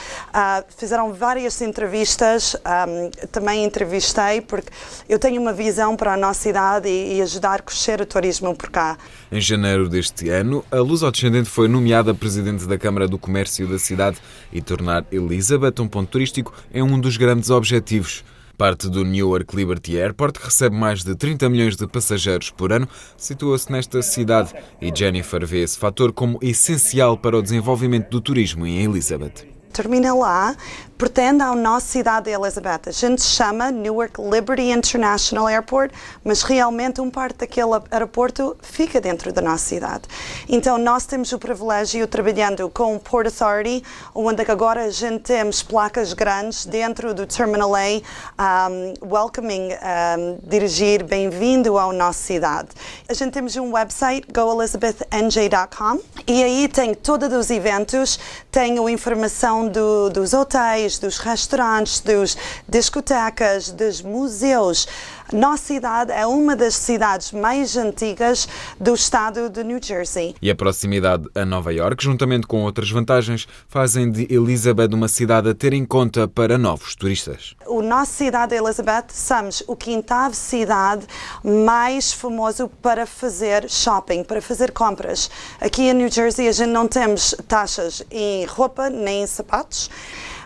fizeram 0.77 1.11
várias 1.11 1.61
entrevistas, 1.61 2.55
um, 2.55 3.09
também 3.31 3.48
entrevistei, 3.55 4.41
porque 4.41 4.69
eu 5.07 5.19
tenho 5.19 5.41
uma 5.41 5.53
visão 5.53 5.95
para 5.95 6.13
a 6.13 6.17
nossa 6.17 6.41
cidade 6.41 6.87
e, 6.87 7.17
e 7.17 7.21
ajudar 7.21 7.59
a 7.59 7.63
crescer 7.63 8.01
o 8.01 8.05
turismo 8.05 8.55
por 8.55 8.69
cá. 8.69 8.97
Em 9.31 9.41
janeiro 9.41 9.87
deste 9.87 10.29
ano, 10.29 10.63
a 10.71 10.77
luso-descendente 10.77 11.49
foi 11.49 11.67
nomeada 11.67 12.13
presidente 12.13 12.65
da 12.65 12.77
Câmara 12.77 13.07
do 13.07 13.17
Comércio 13.17 13.67
da 13.67 13.77
cidade 13.77 14.17
e 14.51 14.61
tornar 14.61 15.05
Elizabeth 15.11 15.79
um 15.79 15.87
ponto 15.87 16.09
turístico 16.09 16.53
é 16.73 16.83
um 16.83 16.99
dos 16.99 17.17
grandes 17.17 17.49
objetivos. 17.49 18.23
Parte 18.57 18.89
do 18.89 19.05
Newark 19.05 19.55
Liberty 19.55 19.97
Airport, 19.97 20.37
que 20.37 20.43
recebe 20.43 20.75
mais 20.75 21.01
de 21.01 21.15
30 21.15 21.47
milhões 21.47 21.77
de 21.77 21.87
passageiros 21.87 22.49
por 22.49 22.73
ano, 22.73 22.89
situa-se 23.15 23.71
nesta 23.71 24.01
cidade 24.01 24.53
e 24.81 24.91
Jennifer 24.93 25.45
vê 25.45 25.63
esse 25.63 25.79
fator 25.79 26.11
como 26.11 26.37
essencial 26.41 27.17
para 27.17 27.37
o 27.37 27.41
desenvolvimento 27.41 28.09
do 28.09 28.19
turismo 28.19 28.67
em 28.67 28.83
Elizabeth. 28.83 29.47
Termina 29.71 30.13
lá, 30.13 30.57
pretende 30.99 31.41
à 31.41 31.55
nossa 31.55 31.87
cidade 31.87 32.25
de 32.25 32.31
Elizabeth. 32.31 32.81
A 32.87 32.91
gente 32.91 33.21
chama 33.21 33.71
Newark 33.71 34.21
Liberty 34.21 34.69
International 34.69 35.47
Airport, 35.47 35.93
mas 36.25 36.41
realmente 36.41 36.99
um 36.99 37.09
parte 37.09 37.37
daquele 37.37 37.69
aeroporto 37.89 38.57
fica 38.61 38.99
dentro 38.99 39.31
da 39.31 39.41
nossa 39.41 39.63
cidade. 39.63 40.03
Então 40.49 40.77
nós 40.77 41.05
temos 41.05 41.31
o 41.31 41.39
privilégio 41.39 42.05
trabalhando 42.05 42.69
com 42.69 42.97
o 42.97 42.99
Port 42.99 43.27
Authority, 43.27 43.81
onde 44.13 44.41
agora 44.51 44.83
a 44.83 44.89
gente 44.89 45.21
temos 45.21 45.63
placas 45.63 46.11
grandes 46.11 46.65
dentro 46.65 47.13
do 47.13 47.25
Terminal 47.25 47.71
A, 47.75 48.67
um, 48.69 48.93
welcoming, 49.09 49.69
um, 49.69 50.37
dirigir 50.43 51.05
bem-vindo 51.05 51.77
à 51.77 51.93
nossa 51.93 52.19
cidade. 52.19 52.67
A 53.07 53.13
gente 53.13 53.31
temos 53.31 53.55
um 53.55 53.71
website, 53.71 54.27
goelizabethnj.com, 54.33 56.01
e 56.27 56.43
aí 56.43 56.67
tem 56.67 56.93
todos 56.93 57.31
os 57.31 57.49
eventos, 57.49 58.19
tem 58.51 58.77
a 58.77 58.91
informação 58.91 59.65
do, 59.69 60.09
dos 60.09 60.33
hotéis, 60.33 60.88
dos 60.97 61.17
restaurantes, 61.17 61.99
dos 61.99 62.37
discotecas, 62.67 63.71
dos 63.71 64.01
museus. 64.01 64.87
Nossa 65.31 65.65
cidade 65.65 66.11
é 66.11 66.25
uma 66.25 66.55
das 66.55 66.73
cidades 66.75 67.31
mais 67.31 67.77
antigas 67.77 68.47
do 68.79 68.95
estado 68.95 69.47
de 69.47 69.63
New 69.63 69.79
Jersey. 69.81 70.35
E 70.41 70.49
a 70.49 70.55
proximidade 70.55 71.27
a 71.35 71.45
Nova 71.45 71.71
York, 71.71 72.03
juntamente 72.03 72.47
com 72.47 72.63
outras 72.63 72.89
vantagens, 72.89 73.47
fazem 73.67 74.11
de 74.11 74.25
Elizabeth 74.33 74.89
uma 74.91 75.07
cidade 75.07 75.49
a 75.49 75.53
ter 75.53 75.73
em 75.73 75.85
conta 75.85 76.27
para 76.27 76.57
novos 76.57 76.95
turistas. 76.95 77.53
O 77.67 77.83
nossa 77.83 78.11
cidade 78.11 78.55
de 78.55 78.63
Elizabeth 78.63 79.07
somos 79.13 79.63
o 79.67 79.75
quinta 79.75 80.31
cidade 80.33 81.05
mais 81.43 82.11
famoso 82.11 82.67
para 82.81 83.05
fazer 83.05 83.69
shopping, 83.69 84.23
para 84.23 84.41
fazer 84.41 84.71
compras. 84.71 85.29
Aqui 85.61 85.83
em 85.83 85.93
New 85.93 86.11
Jersey 86.11 86.47
a 86.47 86.51
gente 86.51 86.69
não 86.69 86.87
temos 86.87 87.35
taxas 87.47 88.03
em 88.09 88.45
roupa 88.45 88.89
nem 88.89 89.23
em 89.23 89.27
sapatos. 89.27 89.89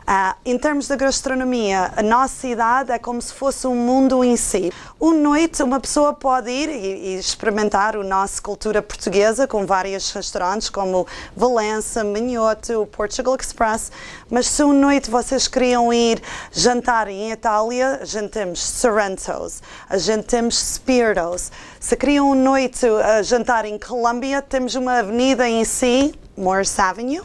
Uh, 0.03 0.35
em 0.45 0.57
termos 0.57 0.89
de 0.89 0.97
gastronomia, 0.97 1.93
a 1.95 2.03
nossa 2.03 2.35
cidade 2.35 2.91
é 2.91 2.99
como 2.99 3.21
se 3.21 3.33
fosse 3.33 3.65
um 3.65 3.75
mundo 3.75 4.21
em 4.21 4.35
si. 4.35 4.69
Uma 4.99 5.13
noite, 5.13 5.63
uma 5.63 5.79
pessoa 5.79 6.13
pode 6.13 6.51
ir 6.51 6.67
e, 6.67 7.13
e 7.13 7.17
experimentar 7.17 7.95
a 7.95 8.03
nossa 8.03 8.41
cultura 8.41 8.81
portuguesa 8.81 9.47
com 9.47 9.65
vários 9.65 10.11
restaurantes 10.11 10.69
como 10.69 11.07
Valença, 11.37 12.03
Minhoto, 12.03 12.81
o 12.81 12.85
Portugal 12.85 13.37
Express. 13.39 13.93
Mas 14.29 14.47
se 14.47 14.61
uma 14.61 14.73
noite 14.73 15.09
vocês 15.09 15.47
queriam 15.47 15.93
ir 15.93 16.21
jantar 16.51 17.07
em 17.07 17.31
Itália, 17.31 17.99
a 18.01 18.05
gente 18.05 18.29
temos 18.29 18.61
Sorrentos, 18.61 19.61
a 19.89 19.97
gente 19.97 20.25
temos 20.25 20.57
Spiritos. 20.57 21.49
Se 21.79 21.95
queriam 21.95 22.27
uma 22.27 22.35
noite 22.35 22.85
uh, 22.85 23.23
jantar 23.23 23.63
em 23.63 23.79
Colômbia, 23.79 24.41
temos 24.41 24.75
uma 24.75 24.99
avenida 24.99 25.47
em 25.47 25.63
si, 25.63 26.13
Morris 26.35 26.77
Avenue 26.77 27.23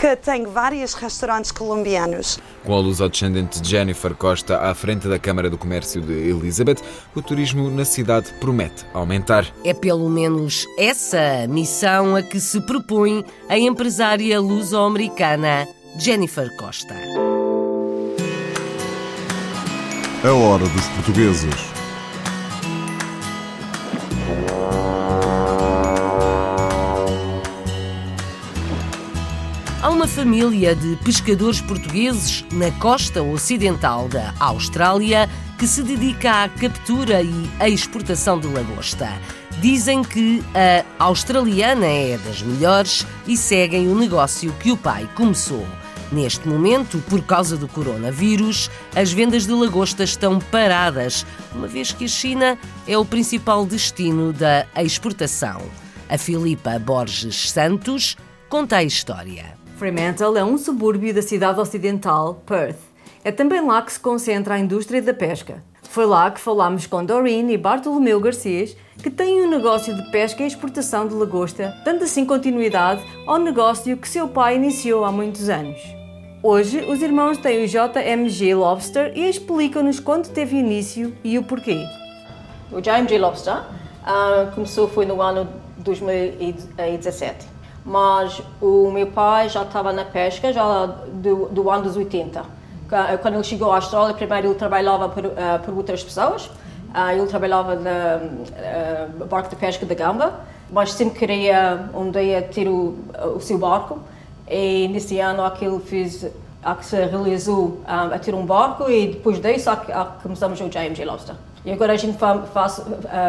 que 0.00 0.16
tem 0.16 0.46
vários 0.46 0.94
restaurantes 0.94 1.52
colombianos. 1.52 2.38
Com 2.64 2.72
a 2.72 2.78
luso-descendente 2.80 3.60
Jennifer 3.62 4.14
Costa 4.14 4.58
à 4.58 4.74
frente 4.74 5.06
da 5.06 5.18
Câmara 5.18 5.50
do 5.50 5.58
Comércio 5.58 6.00
de 6.00 6.30
Elizabeth, 6.30 6.78
o 7.14 7.20
turismo 7.20 7.70
na 7.70 7.84
cidade 7.84 8.32
promete 8.40 8.86
aumentar. 8.94 9.46
É 9.62 9.74
pelo 9.74 10.08
menos 10.08 10.66
essa 10.78 11.46
missão 11.46 12.16
a 12.16 12.22
que 12.22 12.40
se 12.40 12.62
propõe 12.62 13.22
a 13.46 13.58
empresária 13.58 14.40
luso-americana 14.40 15.68
Jennifer 15.98 16.48
Costa. 16.56 16.94
A 20.24 20.32
hora 20.32 20.64
dos 20.64 20.86
portugueses. 20.88 21.79
Uma 30.00 30.08
família 30.08 30.74
de 30.74 30.96
pescadores 31.04 31.60
portugueses 31.60 32.42
na 32.52 32.70
costa 32.70 33.22
ocidental 33.22 34.08
da 34.08 34.32
Austrália 34.40 35.28
que 35.58 35.66
se 35.66 35.82
dedica 35.82 36.44
à 36.44 36.48
captura 36.48 37.20
e 37.20 37.50
à 37.58 37.68
exportação 37.68 38.40
de 38.40 38.46
lagosta. 38.46 39.12
Dizem 39.60 40.02
que 40.02 40.42
a 40.98 41.04
australiana 41.04 41.84
é 41.84 42.16
das 42.16 42.40
melhores 42.40 43.06
e 43.26 43.36
seguem 43.36 43.88
o 43.88 43.94
negócio 43.94 44.54
que 44.54 44.72
o 44.72 44.76
pai 44.76 45.06
começou. 45.14 45.66
Neste 46.10 46.48
momento, 46.48 46.96
por 47.10 47.22
causa 47.22 47.58
do 47.58 47.68
coronavírus, 47.68 48.70
as 48.96 49.12
vendas 49.12 49.46
de 49.46 49.52
lagosta 49.52 50.02
estão 50.02 50.38
paradas, 50.38 51.26
uma 51.54 51.68
vez 51.68 51.92
que 51.92 52.06
a 52.06 52.08
China 52.08 52.58
é 52.88 52.96
o 52.96 53.04
principal 53.04 53.66
destino 53.66 54.32
da 54.32 54.66
exportação. 54.76 55.60
A 56.08 56.16
Filipa 56.16 56.78
Borges 56.78 57.50
Santos 57.50 58.16
conta 58.48 58.78
a 58.78 58.82
história. 58.82 59.59
Fremantle 59.80 60.36
é 60.36 60.44
um 60.44 60.58
subúrbio 60.58 61.14
da 61.14 61.22
cidade 61.22 61.58
ocidental, 61.58 62.42
Perth. 62.44 62.76
É 63.24 63.32
também 63.32 63.66
lá 63.66 63.80
que 63.80 63.90
se 63.90 63.98
concentra 63.98 64.52
a 64.52 64.58
indústria 64.58 65.00
da 65.00 65.14
pesca. 65.14 65.64
Foi 65.84 66.04
lá 66.04 66.30
que 66.30 66.38
falámos 66.38 66.86
com 66.86 67.02
Doreen 67.02 67.50
e 67.50 67.56
Bartolomeu 67.56 68.20
Garcês, 68.20 68.76
que 69.02 69.08
têm 69.08 69.40
um 69.40 69.48
negócio 69.48 69.96
de 69.96 70.10
pesca 70.10 70.42
e 70.42 70.46
exportação 70.46 71.08
de 71.08 71.14
lagosta, 71.14 71.74
dando 71.82 72.04
assim 72.04 72.26
continuidade 72.26 73.02
ao 73.26 73.38
negócio 73.38 73.96
que 73.96 74.06
seu 74.06 74.28
pai 74.28 74.56
iniciou 74.56 75.02
há 75.02 75.10
muitos 75.10 75.48
anos. 75.48 75.80
Hoje, 76.42 76.80
os 76.80 77.00
irmãos 77.00 77.38
têm 77.38 77.64
o 77.64 77.66
JMG 77.66 78.54
Lobster 78.54 79.14
e 79.16 79.30
explicam-nos 79.30 79.98
quando 79.98 80.28
teve 80.28 80.58
início 80.58 81.16
e 81.24 81.38
o 81.38 81.42
porquê. 81.42 81.82
O 82.70 82.82
JMG 82.82 83.16
Lobster 83.16 83.56
uh, 83.56 84.54
começou 84.54 84.86
foi 84.88 85.06
no 85.06 85.22
ano 85.22 85.48
2017, 85.78 87.46
mas 87.84 88.40
o 88.60 88.90
meu 88.90 89.06
pai 89.06 89.48
já 89.48 89.62
estava 89.62 89.92
na 89.92 90.04
pesca 90.04 90.52
já 90.52 90.86
do, 90.86 91.48
do 91.48 91.70
ano 91.70 91.84
dos 91.84 91.96
80. 91.96 92.42
Quando 93.22 93.34
ele 93.34 93.44
chegou 93.44 93.70
à 93.70 93.76
Austrália, 93.76 94.14
primeiro 94.14 94.48
ele 94.48 94.54
trabalhava 94.54 95.08
por, 95.08 95.24
uh, 95.24 95.30
por 95.64 95.74
outras 95.74 96.02
pessoas, 96.02 96.46
uh, 96.46 97.10
ele 97.12 97.26
trabalhava 97.26 97.76
no 97.76 99.26
barco 99.26 99.48
de 99.48 99.56
pesca 99.56 99.86
da 99.86 99.94
Gamba, 99.94 100.40
mas 100.70 100.92
sempre 100.92 101.18
queria 101.18 101.88
um 101.94 102.10
dia 102.10 102.42
ter 102.42 102.68
o, 102.68 102.98
o 103.36 103.40
seu 103.40 103.58
barco 103.58 104.00
e 104.48 104.88
nesse 104.88 105.20
ano 105.20 105.44
aquilo 105.44 105.78
fez 105.78 106.26
a 106.62 106.74
que 106.74 106.84
se 106.84 106.96
realizou 106.96 107.80
um, 107.86 108.14
a 108.14 108.18
ter 108.18 108.34
um 108.34 108.44
barco 108.44 108.90
e 108.90 109.08
depois 109.08 109.40
disso 109.40 109.70
a, 109.70 109.72
a 109.72 110.04
começamos 110.22 110.60
o 110.60 110.68
JMG 110.68 111.04
Lobster. 111.04 111.36
E 111.64 111.72
agora 111.72 111.92
a 111.92 111.96
gente 111.96 112.18
faz, 112.18 112.78
uh, 112.78 112.84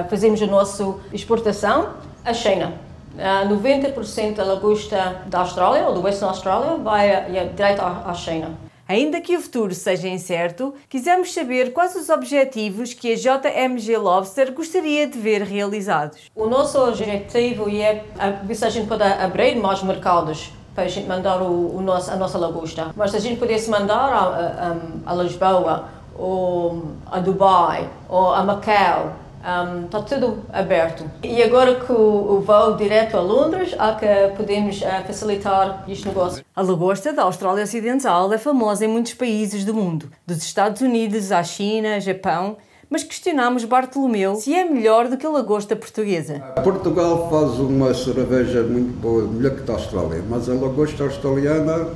fazemos 0.10 0.42
a 0.42 0.48
nossa 0.48 0.96
exportação 1.14 1.90
à 2.26 2.34
China. 2.34 2.74
Uh, 3.16 3.48
90% 3.54 4.36
da 4.36 4.44
lagosta 4.44 5.22
da 5.28 5.40
Austrália, 5.40 5.88
ou 5.88 5.94
do 5.94 6.02
Western 6.02 6.30
Australia, 6.30 6.78
vai 6.78 7.10
uh, 7.10 7.50
direto 7.54 7.82
à, 7.82 8.04
à 8.06 8.14
China. 8.14 8.58
Ainda 8.88 9.22
que 9.22 9.38
o 9.38 9.42
futuro 9.42 9.74
seja 9.74 10.10
incerto, 10.10 10.74
quisemos 10.90 11.34
saber 11.34 11.72
quais 11.72 11.96
os 11.96 12.10
objetivos 12.10 12.94
que 12.94 13.14
a 13.14 13.16
JMG 13.16 13.96
Lobster 13.98 14.52
gostaria 14.52 15.08
de 15.08 15.18
ver 15.18 15.44
realizados. 15.44 16.30
O 16.36 16.46
nosso 16.46 16.78
objetivo 16.78 17.70
é 17.70 18.04
ver 18.44 18.56
se 18.56 18.66
a 18.66 18.70
gente 18.70 18.88
pode 18.88 19.04
abrir 19.04 19.56
mais 19.56 19.82
mercados 19.82 20.52
para 20.76 20.84
a 20.84 20.88
gente 20.90 21.08
mandar 21.08 21.42
o, 21.42 21.78
o 21.78 21.82
nosso, 21.82 22.12
a 22.12 22.18
nossa 22.18 22.38
lagosta. 22.38 22.92
Mas 22.96 23.12
se 23.12 23.18
a 23.18 23.20
gente 23.22 23.40
pudesse 23.40 23.70
mandar 23.70 24.12
a, 24.12 24.76
a, 25.08 25.12
a 25.12 25.16
Lisboa, 25.16 25.88
ou 26.18 26.84
a 27.10 27.20
Dubai, 27.20 27.90
ou 28.10 28.34
a 28.34 28.44
Macau, 28.44 29.14
um, 29.42 29.86
está 29.86 30.02
tudo 30.02 30.44
aberto. 30.52 31.10
E 31.24 31.42
agora 31.42 31.76
com 31.76 31.94
o, 31.94 32.38
o 32.38 32.42
voo 32.42 32.76
direto 32.76 33.18
a 33.18 33.22
Londres, 33.22 33.76
há 33.78 33.96
que 33.96 34.06
podemos 34.36 34.82
uh, 34.82 35.04
facilitar 35.06 35.84
este 35.88 36.08
negócio. 36.08 36.44
A 36.56 36.62
lagosta 36.62 37.14
da 37.14 37.24
Austrália 37.24 37.64
Ocidental 37.64 38.32
é 38.34 38.38
famosa 38.38 38.86
em 38.86 38.88
muitos 38.88 39.14
países 39.14 39.66
do 39.66 39.74
mundo, 39.74 40.12
dos 40.26 40.38
Estados 40.38 40.82
Unidos 40.82 41.32
à 41.32 41.44
China, 41.44 42.00
Japão 42.00 42.58
mas 42.92 43.04
questionámos 43.04 43.64
Bartolomeu 43.64 44.36
se 44.36 44.54
é 44.54 44.66
melhor 44.66 45.08
do 45.08 45.16
que 45.16 45.26
a 45.26 45.30
lagosta 45.30 45.78
portuguesa. 45.78 46.40
Portugal 46.62 47.30
faz 47.30 47.58
uma 47.58 47.94
cerveja 47.94 48.64
muito 48.64 49.00
boa, 49.00 49.26
melhor 49.26 49.56
que 49.56 49.72
a 49.72 49.76
Austrália, 49.76 50.22
mas 50.30 50.50
a 50.50 50.54
lagosta 50.54 51.06
australiana, 51.06 51.88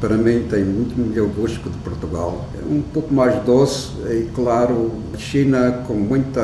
para 0.00 0.16
mim, 0.16 0.46
tem 0.48 0.64
muito 0.64 0.98
melhor 0.98 1.28
gosto 1.28 1.60
que 1.60 1.68
de 1.68 1.76
Portugal. 1.78 2.46
É 2.58 2.64
um 2.64 2.80
pouco 2.80 3.12
mais 3.12 3.44
doce 3.44 3.90
e, 4.08 4.30
claro, 4.34 4.90
China 5.18 5.84
com 5.86 5.92
muita 5.92 6.40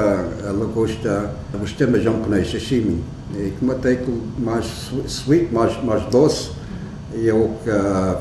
lagosta, 0.52 1.34
o 1.54 1.66
sistema 1.66 1.98
japonês, 1.98 2.50
sashimi, 2.50 3.02
e 3.34 3.52
como 3.58 3.72
até 3.72 3.98
mais 4.38 4.90
sweet, 5.06 5.50
mais, 5.50 5.82
mais 5.82 6.04
doce, 6.10 6.50
e 7.16 7.28
é 7.28 7.34
o 7.34 7.48
que 7.62 7.70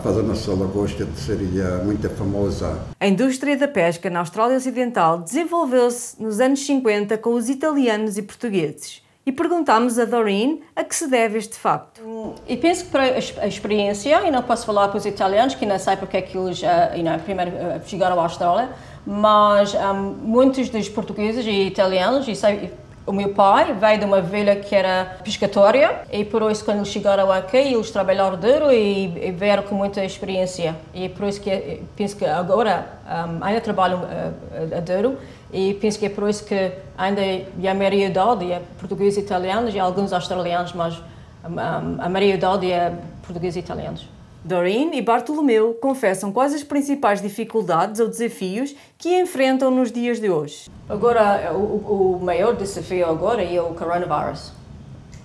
faz 0.03 0.17
a 0.17 0.23
nossa 0.23 0.51
lagosta 0.51 1.07
seria 1.15 1.77
muito 1.83 2.09
famosa. 2.11 2.79
A 2.99 3.07
indústria 3.07 3.57
da 3.57 3.67
pesca 3.67 4.09
na 4.09 4.19
Austrália 4.19 4.57
Ocidental 4.57 5.19
desenvolveu-se 5.19 6.21
nos 6.21 6.39
anos 6.39 6.65
50 6.65 7.17
com 7.17 7.33
os 7.33 7.49
italianos 7.49 8.17
e 8.17 8.21
portugueses. 8.21 9.01
E 9.25 9.31
perguntámos 9.31 9.97
a 9.97 10.03
Doreen 10.03 10.61
a 10.75 10.83
que 10.83 10.93
se 10.93 11.07
deve 11.07 11.37
este 11.37 11.55
facto. 11.55 12.35
E 12.45 12.57
penso 12.57 12.85
que 12.85 12.91
para 12.91 13.03
a 13.03 13.47
experiência, 13.47 14.27
e 14.27 14.29
não 14.29 14.43
posso 14.43 14.65
falar 14.65 14.89
para 14.89 14.97
os 14.97 15.05
italianos, 15.05 15.55
que 15.55 15.65
não 15.65 15.79
sei 15.79 15.95
porque 15.95 16.17
é 16.17 16.21
que 16.21 16.37
eles 16.37 16.61
uh, 16.61 16.95
you 16.95 17.03
know, 17.03 17.17
primeiro 17.19 17.51
uh, 17.51 17.81
chegaram 17.85 18.19
à 18.19 18.23
Austrália, 18.23 18.69
mas 19.05 19.73
um, 19.73 20.13
muitos 20.21 20.69
dos 20.69 20.89
portugueses 20.89 21.45
e 21.45 21.67
italianos, 21.67 22.27
e 22.27 22.35
sei, 22.35 22.69
o 23.05 23.11
meu 23.11 23.29
pai 23.29 23.73
veio 23.73 23.99
de 23.99 24.05
uma 24.05 24.21
vila 24.21 24.55
que 24.55 24.73
era 24.73 25.17
pescatória 25.23 26.03
e 26.11 26.23
por 26.23 26.49
isso 26.49 26.63
quando 26.63 26.85
chegaram 26.85 27.29
aqui 27.31 27.57
eles 27.57 27.91
trabalharam 27.91 28.37
duro 28.37 28.71
e, 28.71 29.27
e 29.27 29.31
vieram 29.31 29.63
com 29.63 29.75
muita 29.75 30.03
experiência 30.05 30.75
e 30.93 31.09
por 31.09 31.27
isso 31.27 31.41
que 31.41 31.81
penso 31.95 32.15
que 32.15 32.25
agora 32.25 32.87
um, 33.05 33.43
ainda 33.43 33.59
trabalham 33.59 33.99
uh, 33.99 34.81
duro 34.81 35.17
e 35.51 35.73
penso 35.75 35.99
que 35.99 36.05
é 36.05 36.09
por 36.09 36.29
isso 36.29 36.45
que 36.45 36.71
ainda 36.97 37.21
a 37.21 37.73
maioria 37.73 38.07
idade 38.07 38.51
é 38.51 38.61
português 38.79 39.17
e 39.17 39.19
italianos 39.19 39.75
e 39.75 39.79
alguns 39.79 40.13
australianos 40.13 40.71
mas 40.73 40.97
um, 41.43 42.01
a 42.01 42.07
maioria 42.07 42.35
idade 42.35 42.71
é 42.71 42.93
português 43.21 43.55
e 43.57 43.59
italianos. 43.59 44.12
Doreen 44.45 44.91
e 44.93 45.01
Bartolomeu 45.01 45.73
confessam 45.81 46.29
quais 46.29 46.53
as 46.53 46.63
principais 46.63 47.21
dificuldades 47.21 48.01
ou 48.01 48.09
desafios 48.09 48.75
que 48.97 49.17
enfrentam 49.17 49.71
nos 49.71 49.89
dias 49.89 50.19
de 50.19 50.29
hoje. 50.29 50.69
Agora, 50.89 51.53
o, 51.53 52.17
o 52.17 52.19
maior 52.21 52.53
desafio 52.53 53.07
agora 53.07 53.41
é 53.41 53.61
o 53.61 53.73
coronavirus, 53.73 54.51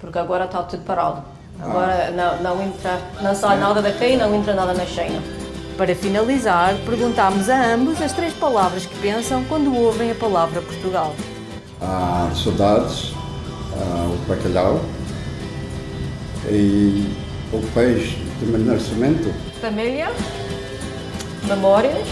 porque 0.00 0.18
agora 0.18 0.44
está 0.44 0.62
tudo 0.62 0.84
parado. 0.84 1.24
Agora 1.60 2.12
não, 2.12 2.42
não, 2.42 2.62
entra, 2.62 3.00
não 3.20 3.34
sai 3.34 3.58
nada 3.58 3.82
daqui, 3.82 4.16
não 4.16 4.32
entra 4.36 4.54
nada 4.54 4.72
na 4.72 4.86
China. 4.86 5.20
Para 5.76 5.92
finalizar, 5.96 6.76
perguntámos 6.86 7.50
a 7.50 7.74
ambos 7.74 8.00
as 8.00 8.12
três 8.12 8.32
palavras 8.34 8.86
que 8.86 8.96
pensam 9.00 9.44
quando 9.46 9.74
ouvem 9.74 10.12
a 10.12 10.14
palavra 10.14 10.62
Portugal. 10.62 11.12
Ah, 11.82 12.30
saudades, 12.32 13.12
ah, 13.76 14.12
o 14.12 14.28
bacalhau 14.28 14.80
e 16.48 17.12
o 17.52 17.60
peixe 17.74 18.27
de 18.38 18.46
meu 18.46 18.60
nascimento. 18.60 19.32
Família, 19.60 20.10
memórias 21.46 22.06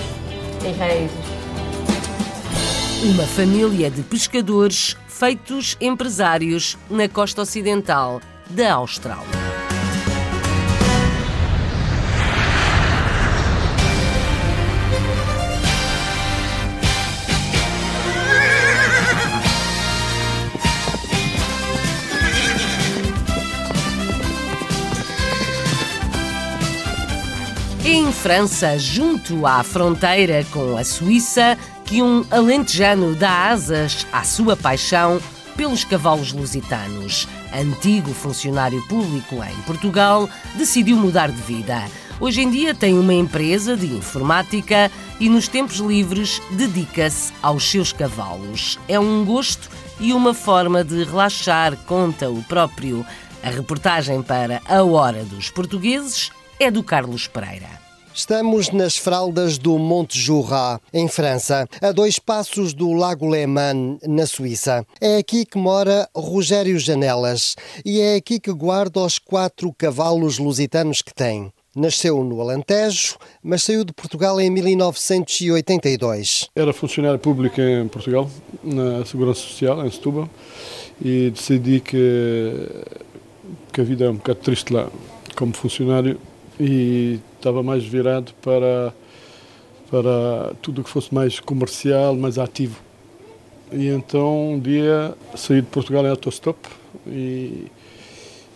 e 0.65 0.73
raízes. 0.79 1.17
Uma 3.05 3.27
família 3.27 3.91
de 3.91 4.03
pescadores 4.03 4.97
feitos 5.07 5.77
empresários 5.81 6.77
na 6.91 7.09
costa 7.09 7.43
ocidental 7.43 8.21
da 8.51 8.75
Austrália. 8.75 9.46
Em 27.89 28.11
França, 28.11 28.77
junto 28.77 29.47
à 29.47 29.63
fronteira 29.63 30.45
com 30.51 30.77
a 30.77 30.83
Suíça, 30.83 31.57
que 31.85 32.03
um 32.03 32.27
alentejano 32.33 33.15
dá 33.15 33.49
asas 33.49 34.05
à 34.13 34.25
sua 34.25 34.57
paixão 34.57 35.23
pelos 35.57 35.85
cavalos 35.85 36.33
lusitanos. 36.33 37.29
Antigo 37.55 38.13
funcionário 38.13 38.85
público 38.89 39.37
em 39.37 39.63
Portugal, 39.63 40.29
decidiu 40.57 40.97
mudar 40.97 41.31
de 41.31 41.41
vida. 41.43 41.85
Hoje 42.19 42.43
em 42.43 42.51
dia 42.51 42.75
tem 42.75 42.99
uma 42.99 43.15
empresa 43.15 43.77
de 43.77 43.87
informática 43.87 44.91
e 45.21 45.29
nos 45.29 45.47
tempos 45.47 45.77
livres 45.77 46.43
dedica-se 46.51 47.33
aos 47.41 47.71
seus 47.71 47.93
cavalos. 47.93 48.81
É 48.89 48.99
um 48.99 49.25
gosto 49.25 49.71
e 50.01 50.13
uma 50.13 50.35
forma 50.35 50.83
de 50.83 51.05
relaxar, 51.05 51.77
conta 51.87 52.29
o 52.29 52.43
próprio. 52.43 53.07
A 53.45 53.49
reportagem 53.49 54.23
para 54.23 54.61
A 54.67 54.83
Hora 54.83 55.23
dos 55.23 55.51
Portugueses 55.51 56.33
é 56.59 56.71
do 56.71 56.83
Carlos 56.83 57.29
Pereira. 57.29 57.69
Estamos 58.15 58.71
nas 58.71 58.97
fraldas 58.97 59.59
do 59.59 59.79
Monte 59.79 60.19
Jura, 60.19 60.81
em 60.91 61.07
França, 61.07 61.69
a 61.83 61.93
dois 61.93 62.19
passos 62.19 62.73
do 62.73 62.95
Lago 62.95 63.29
Leman, 63.29 63.99
na 64.05 64.27
Suíça. 64.27 64.87
É 64.99 65.19
aqui 65.19 65.45
que 65.45 65.59
mora 65.59 66.09
Rogério 66.17 66.79
Janelas 66.79 67.57
e 67.85 68.01
é 68.01 68.17
aqui 68.17 68.41
que 68.41 68.51
guarda 68.51 69.01
os 69.01 69.19
quatro 69.19 69.71
cavalos 69.77 70.39
lusitanos 70.39 71.03
que 71.03 71.13
tem. 71.13 71.53
Nasceu 71.77 72.25
no 72.25 72.41
Alentejo, 72.41 73.19
mas 73.43 73.63
saiu 73.63 73.85
de 73.85 73.93
Portugal 73.93 74.41
em 74.41 74.49
1982. 74.49 76.49
Era 76.57 76.73
funcionário 76.73 77.19
público 77.19 77.61
em 77.61 77.87
Portugal, 77.87 78.31
na 78.65 79.05
Segurança 79.05 79.41
Social, 79.41 79.85
em 79.85 79.91
Setúbal, 79.91 80.27
e 81.05 81.29
decidi 81.29 81.81
que, 81.81 82.67
que 83.75 83.83
a 83.83 83.85
vida 83.85 84.07
é 84.07 84.09
um 84.09 84.17
bocado 84.17 84.39
triste 84.39 84.73
lá 84.73 84.89
como 85.37 85.53
funcionário 85.53 86.19
e 86.59 87.21
estava 87.37 87.63
mais 87.63 87.85
virado 87.85 88.33
para, 88.43 88.93
para 89.91 90.55
tudo 90.63 90.83
que 90.83 90.91
fosse 90.91 91.15
mais 91.15 91.41
comercial, 91.41 92.15
mais 92.17 92.39
ativo. 92.39 92.81
E 93.73 93.89
então 93.89 94.53
um 94.53 94.61
dia 94.61 95.15
saí 95.35 95.61
de 95.61 95.67
Portugal 95.67 96.05
em 96.07 96.11
autostop 96.11 96.59
e, 97.07 97.67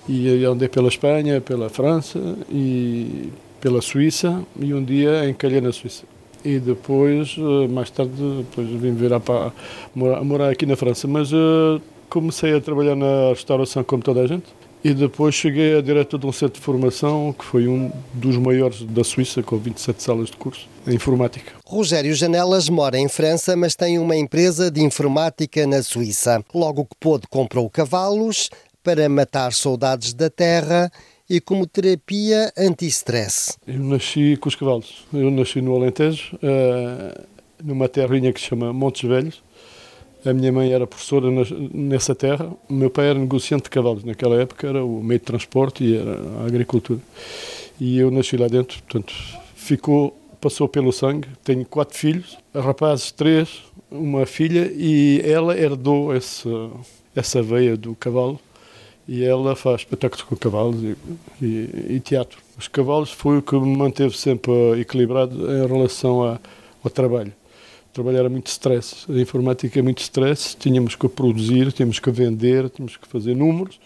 e 0.09 0.45
andei 0.45 0.69
pela 0.69 0.89
Espanha, 0.89 1.41
pela 1.41 1.69
França 1.69 2.19
e 2.51 3.29
pela 3.61 3.83
Suíça 3.83 4.43
e 4.59 4.73
um 4.73 4.83
dia 4.83 5.29
encalhei 5.29 5.61
na 5.61 5.73
Suíça. 5.73 6.05
e 6.43 6.59
depois, 6.59 7.37
eh, 7.39 7.69
mais 7.69 7.91
tarde, 7.91 8.13
depois 8.39 8.67
vim 8.69 8.95
virar 8.95 9.21
para 9.21 9.53
morar, 9.95 10.25
morar 10.25 10.49
aqui 10.49 10.65
na 10.65 10.75
França. 10.75 11.07
Mas 11.07 11.31
uh, 11.33 11.81
comecei 12.09 12.55
a 12.55 12.61
trabalhar 12.61 12.97
na 12.97 13.29
restauração 13.31 13.85
como 13.85 14.03
toda 14.03 14.23
a 14.23 14.27
gente. 14.27 14.47
E 14.83 14.95
depois 14.95 15.35
cheguei 15.35 15.77
a 15.77 15.83
diretor 15.83 16.19
de 16.19 16.27
um 16.27 16.33
centro 16.33 16.59
de 16.59 16.65
formação 16.65 17.35
que 17.39 17.45
foi 17.45 17.69
um 17.69 17.93
dos 18.15 18.37
maiores 18.37 18.83
da 18.83 19.05
Suíça, 19.05 19.43
com 19.43 19.59
27 19.59 20.03
salas 20.03 20.31
de 20.31 20.37
curso 20.37 20.67
em 20.87 20.95
informática. 20.95 21.53
Rogério 21.67 22.15
Janelas 22.15 22.69
mora 22.69 22.99
em 22.99 23.09
França, 23.09 23.55
mas 23.55 23.77
tem 23.77 23.99
uma 23.99 24.17
empresa 24.17 24.71
de 24.71 24.83
informática 24.83 25.67
na 25.67 25.83
Suíça. 25.83 26.43
Logo 26.55 26.85
que 26.85 26.97
pôde, 26.99 27.27
comprou 27.29 27.69
cavalos 27.69 28.49
para 28.83 29.07
matar 29.09 29.53
saudades 29.53 30.15
da 30.15 30.31
terra 30.31 30.91
e 31.29 31.41
como 31.41 31.67
terapia 31.67 32.53
anti-stress. 32.57 33.57
Eu 33.67 33.79
nasci 33.81 34.37
com 34.39 34.49
os 34.49 34.55
cavalos. 34.55 35.05
Eu 35.13 35.31
nasci 35.31 35.61
no 35.61 35.77
Alentejo, 35.77 36.37
uh, 36.37 37.27
numa 37.63 37.89
terrinha 37.89 38.33
que 38.33 38.41
se 38.41 38.47
chama 38.47 38.73
Montes 38.73 39.09
Velhos. 39.09 39.43
A 40.25 40.33
minha 40.35 40.53
mãe 40.53 40.73
era 40.73 40.87
professora 40.87 41.29
nessa 41.73 42.15
terra. 42.15 42.53
O 42.69 42.73
meu 42.73 42.91
pai 42.91 43.09
era 43.09 43.19
negociante 43.19 43.65
de 43.65 43.71
cavalos. 43.71 44.05
Naquela 44.05 44.41
época 44.41 44.67
era 44.67 44.85
o 44.85 45.03
meio 45.03 45.19
de 45.19 45.25
transporte 45.25 45.85
e 45.85 45.97
era 45.97 46.21
a 46.41 46.47
agricultura. 46.47 47.01
E 47.81 47.99
eu 47.99 48.11
nasci 48.11 48.37
lá 48.37 48.47
dentro, 48.47 48.83
portanto, 48.83 49.15
ficou, 49.55 50.17
passou 50.41 50.69
pelo 50.69 50.93
sangue. 50.93 51.29
Tenho 51.43 51.65
quatro 51.65 51.97
filhos, 51.97 52.37
rapazes 52.55 53.11
três, 53.11 53.63
uma 53.91 54.27
filha, 54.27 54.71
e 54.75 55.23
ela 55.25 55.59
herdou 55.59 56.15
essa, 56.15 56.49
essa 57.17 57.43
veia 57.43 57.77
do 57.77 57.95
cavalo 57.95 58.39
e 59.09 59.25
ela 59.25 59.57
faz 59.57 59.81
espetáculos 59.81 60.23
com 60.23 60.37
cavalos 60.37 60.83
e, 60.85 60.97
e, 61.43 61.95
e, 61.97 62.01
teatro. 62.01 62.39
Os 62.57 62.69
cavalos 62.69 63.11
foi 63.11 63.39
o 63.39 63.43
que 63.43 63.59
me 63.59 63.77
manteve 63.77 64.17
sempre 64.17 64.53
equilibrado 64.81 65.51
em 65.51 65.67
relação 65.67 66.23
a, 66.23 66.39
ao 66.85 66.91
trabalho. 66.91 67.33
O 67.91 67.93
trabalho 67.93 68.19
era 68.19 68.29
muito 68.29 68.47
stress, 68.47 69.05
a 69.09 69.21
informática 69.21 69.77
é 69.77 69.83
muito 69.83 70.01
stress, 70.01 70.57
tínhamos 70.57 70.95
que 70.95 71.09
produzir, 71.09 71.73
tínhamos 71.73 71.99
que 71.99 72.09
vender, 72.09 72.71
tínhamos 72.71 72.97
que 72.97 73.09
fazer 73.09 73.35
números. 73.35 73.81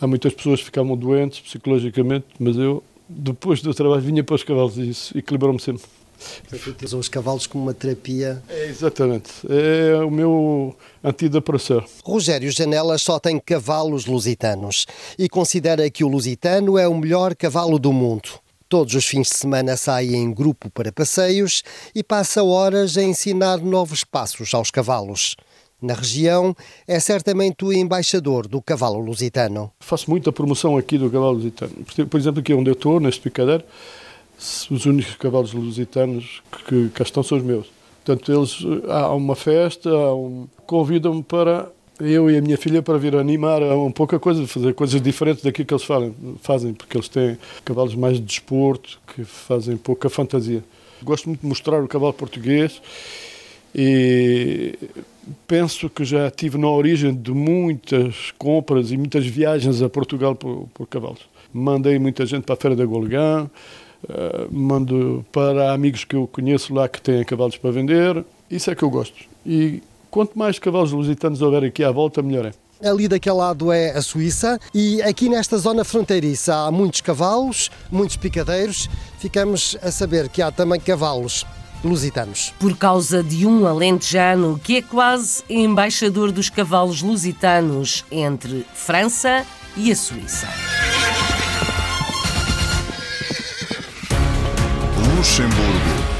Há 0.00 0.06
muitas 0.06 0.32
pessoas 0.32 0.60
que 0.60 0.66
ficavam 0.66 0.96
doentes 0.96 1.38
psicologicamente, 1.40 2.24
mas 2.40 2.56
eu, 2.56 2.82
depois 3.06 3.60
do 3.60 3.74
trabalho, 3.74 4.00
vinha 4.00 4.24
para 4.24 4.34
os 4.34 4.42
cavalos 4.42 4.78
e 4.78 4.88
isso 4.88 5.16
equilibrou-me 5.16 5.60
sempre. 5.60 5.82
Usam 6.82 6.98
os 6.98 7.08
cavalos 7.08 7.46
como 7.46 7.64
uma 7.64 7.74
terapia. 7.74 8.42
É, 8.48 8.66
exatamente. 8.66 9.30
É 9.48 10.02
o 10.02 10.10
meu 10.10 10.74
antidepressor. 11.04 11.84
Rogério 12.02 12.50
Janelas 12.50 13.02
só 13.02 13.18
tem 13.18 13.38
cavalos 13.38 14.06
lusitanos 14.06 14.86
e 15.18 15.28
considera 15.28 15.88
que 15.90 16.02
o 16.02 16.08
lusitano 16.08 16.78
é 16.78 16.88
o 16.88 16.96
melhor 16.96 17.36
cavalo 17.36 17.78
do 17.78 17.92
mundo. 17.92 18.28
Todos 18.68 18.94
os 18.94 19.06
fins 19.06 19.28
de 19.28 19.34
semana 19.34 19.78
sai 19.78 20.14
em 20.14 20.30
grupo 20.30 20.68
para 20.70 20.92
passeios 20.92 21.62
e 21.94 22.04
passa 22.04 22.44
horas 22.44 22.98
a 22.98 23.02
ensinar 23.02 23.56
novos 23.62 24.04
passos 24.04 24.52
aos 24.52 24.70
cavalos. 24.70 25.36
Na 25.80 25.94
região, 25.94 26.54
é 26.86 27.00
certamente 27.00 27.64
o 27.64 27.72
embaixador 27.72 28.46
do 28.46 28.60
cavalo 28.60 28.98
lusitano. 28.98 29.72
Faço 29.80 30.10
muita 30.10 30.30
promoção 30.30 30.76
aqui 30.76 30.98
do 30.98 31.08
cavalo 31.08 31.32
lusitano. 31.32 31.72
Por 32.10 32.20
exemplo, 32.20 32.40
aqui 32.40 32.52
onde 32.52 32.68
eu 32.68 32.74
estou, 32.74 33.00
neste 33.00 33.22
picadeiro, 33.22 33.64
os 34.38 34.84
únicos 34.84 35.16
cavalos 35.16 35.54
lusitanos 35.54 36.42
que 36.66 36.90
cá 36.90 37.04
estão 37.04 37.22
são 37.22 37.38
os 37.38 37.44
meus. 37.44 37.68
Portanto, 38.04 38.30
eles, 38.30 38.58
há 38.86 39.14
uma 39.14 39.34
festa, 39.34 39.88
um, 39.90 40.46
convidam-me 40.66 41.22
para 41.22 41.70
eu 42.00 42.30
e 42.30 42.36
a 42.36 42.40
minha 42.40 42.56
filha 42.56 42.82
para 42.82 42.98
vir 42.98 43.16
animar 43.16 43.62
a 43.62 43.76
um 43.76 43.90
pouco 43.90 44.14
a 44.14 44.20
coisa, 44.20 44.46
fazer 44.46 44.74
coisas 44.74 45.00
diferentes 45.00 45.42
daquilo 45.42 45.66
que 45.66 45.74
eles 45.74 45.84
fazem, 45.84 46.14
fazem, 46.40 46.74
porque 46.74 46.96
eles 46.96 47.08
têm 47.08 47.38
cavalos 47.64 47.94
mais 47.94 48.16
de 48.16 48.22
desporto, 48.22 49.00
que 49.14 49.24
fazem 49.24 49.76
pouca 49.76 50.08
fantasia. 50.08 50.62
Gosto 51.02 51.28
muito 51.28 51.40
de 51.40 51.46
mostrar 51.46 51.82
o 51.82 51.88
cavalo 51.88 52.12
português 52.12 52.80
e 53.74 54.78
penso 55.46 55.90
que 55.90 56.04
já 56.04 56.30
tive 56.30 56.56
na 56.58 56.70
origem 56.70 57.14
de 57.14 57.32
muitas 57.32 58.32
compras 58.38 58.90
e 58.90 58.96
muitas 58.96 59.26
viagens 59.26 59.82
a 59.82 59.88
Portugal 59.88 60.34
por, 60.34 60.68
por 60.72 60.86
cavalos. 60.86 61.20
Mandei 61.52 61.98
muita 61.98 62.24
gente 62.26 62.44
para 62.44 62.54
a 62.54 62.58
Feira 62.58 62.76
da 62.76 62.84
Golgã, 62.84 63.48
Uh, 64.04 64.46
mando 64.56 65.26
para 65.32 65.72
amigos 65.72 66.04
que 66.04 66.14
eu 66.14 66.28
conheço 66.28 66.72
lá 66.72 66.88
que 66.88 67.02
têm 67.02 67.24
cavalos 67.24 67.56
para 67.56 67.72
vender. 67.72 68.24
Isso 68.48 68.70
é 68.70 68.74
que 68.76 68.84
eu 68.84 68.90
gosto. 68.90 69.24
E 69.44 69.82
quanto 70.18 70.36
mais 70.36 70.58
cavalos 70.58 70.90
lusitanos 70.90 71.40
houver 71.40 71.62
aqui 71.62 71.84
à 71.84 71.92
volta, 71.92 72.20
melhor 72.20 72.46
é. 72.46 72.88
Ali 72.88 73.06
daquele 73.06 73.36
lado 73.36 73.70
é 73.70 73.90
a 73.90 74.02
Suíça 74.02 74.58
e 74.74 75.00
aqui 75.02 75.28
nesta 75.28 75.56
zona 75.58 75.84
fronteiriça 75.84 76.56
há 76.56 76.72
muitos 76.72 77.00
cavalos, 77.00 77.70
muitos 77.88 78.16
picadeiros. 78.16 78.90
Ficamos 79.20 79.76
a 79.80 79.92
saber 79.92 80.28
que 80.28 80.42
há 80.42 80.50
também 80.50 80.80
cavalos 80.80 81.46
lusitanos. 81.84 82.52
Por 82.58 82.76
causa 82.76 83.22
de 83.22 83.46
um 83.46 83.64
alentejano 83.64 84.60
que 84.64 84.78
é 84.78 84.82
quase 84.82 85.44
embaixador 85.48 86.32
dos 86.32 86.50
cavalos 86.50 87.00
lusitanos 87.00 88.04
entre 88.10 88.66
França 88.74 89.46
e 89.76 89.92
a 89.92 89.94
Suíça. 89.94 90.48
Luxemburgo. 95.16 96.17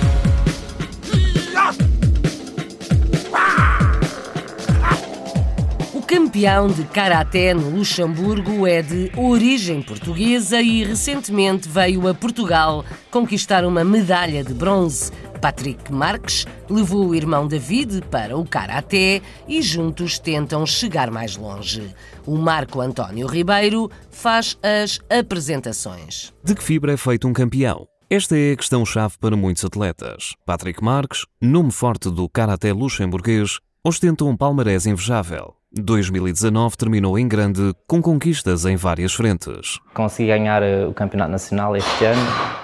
Campeão 6.08 6.68
de 6.68 6.84
karaté 6.84 7.52
no 7.52 7.68
Luxemburgo 7.68 8.66
é 8.66 8.80
de 8.80 9.12
origem 9.14 9.82
portuguesa 9.82 10.58
e 10.58 10.82
recentemente 10.82 11.68
veio 11.68 12.08
a 12.08 12.14
Portugal 12.14 12.82
conquistar 13.10 13.62
uma 13.62 13.84
medalha 13.84 14.42
de 14.42 14.54
bronze. 14.54 15.12
Patrick 15.38 15.92
Marques 15.92 16.46
levou 16.70 17.08
o 17.08 17.14
irmão 17.14 17.46
David 17.46 18.00
para 18.10 18.38
o 18.38 18.46
karaté 18.46 19.20
e 19.46 19.60
juntos 19.60 20.18
tentam 20.18 20.64
chegar 20.64 21.10
mais 21.10 21.36
longe. 21.36 21.94
O 22.24 22.38
Marco 22.38 22.80
António 22.80 23.26
Ribeiro 23.26 23.90
faz 24.10 24.58
as 24.62 24.98
apresentações. 25.10 26.32
De 26.42 26.54
que 26.54 26.64
fibra 26.64 26.94
é 26.94 26.96
feito 26.96 27.28
um 27.28 27.34
campeão? 27.34 27.86
Esta 28.08 28.34
é 28.34 28.52
a 28.52 28.56
questão-chave 28.56 29.18
para 29.20 29.36
muitos 29.36 29.62
atletas. 29.62 30.32
Patrick 30.46 30.82
Marques, 30.82 31.26
nome 31.38 31.70
forte 31.70 32.10
do 32.10 32.26
karaté 32.30 32.72
luxemburguês, 32.72 33.58
ostenta 33.84 34.24
um 34.24 34.34
palmarés 34.34 34.86
invejável. 34.86 35.57
2019 35.72 36.76
terminou 36.76 37.18
em 37.18 37.28
grande, 37.28 37.74
com 37.86 38.00
conquistas 38.00 38.64
em 38.64 38.74
várias 38.74 39.12
frentes. 39.12 39.78
Consegui 39.92 40.28
ganhar 40.28 40.62
eh, 40.62 40.86
o 40.86 40.94
Campeonato 40.94 41.30
Nacional 41.30 41.76
este 41.76 42.04
ano, 42.04 42.20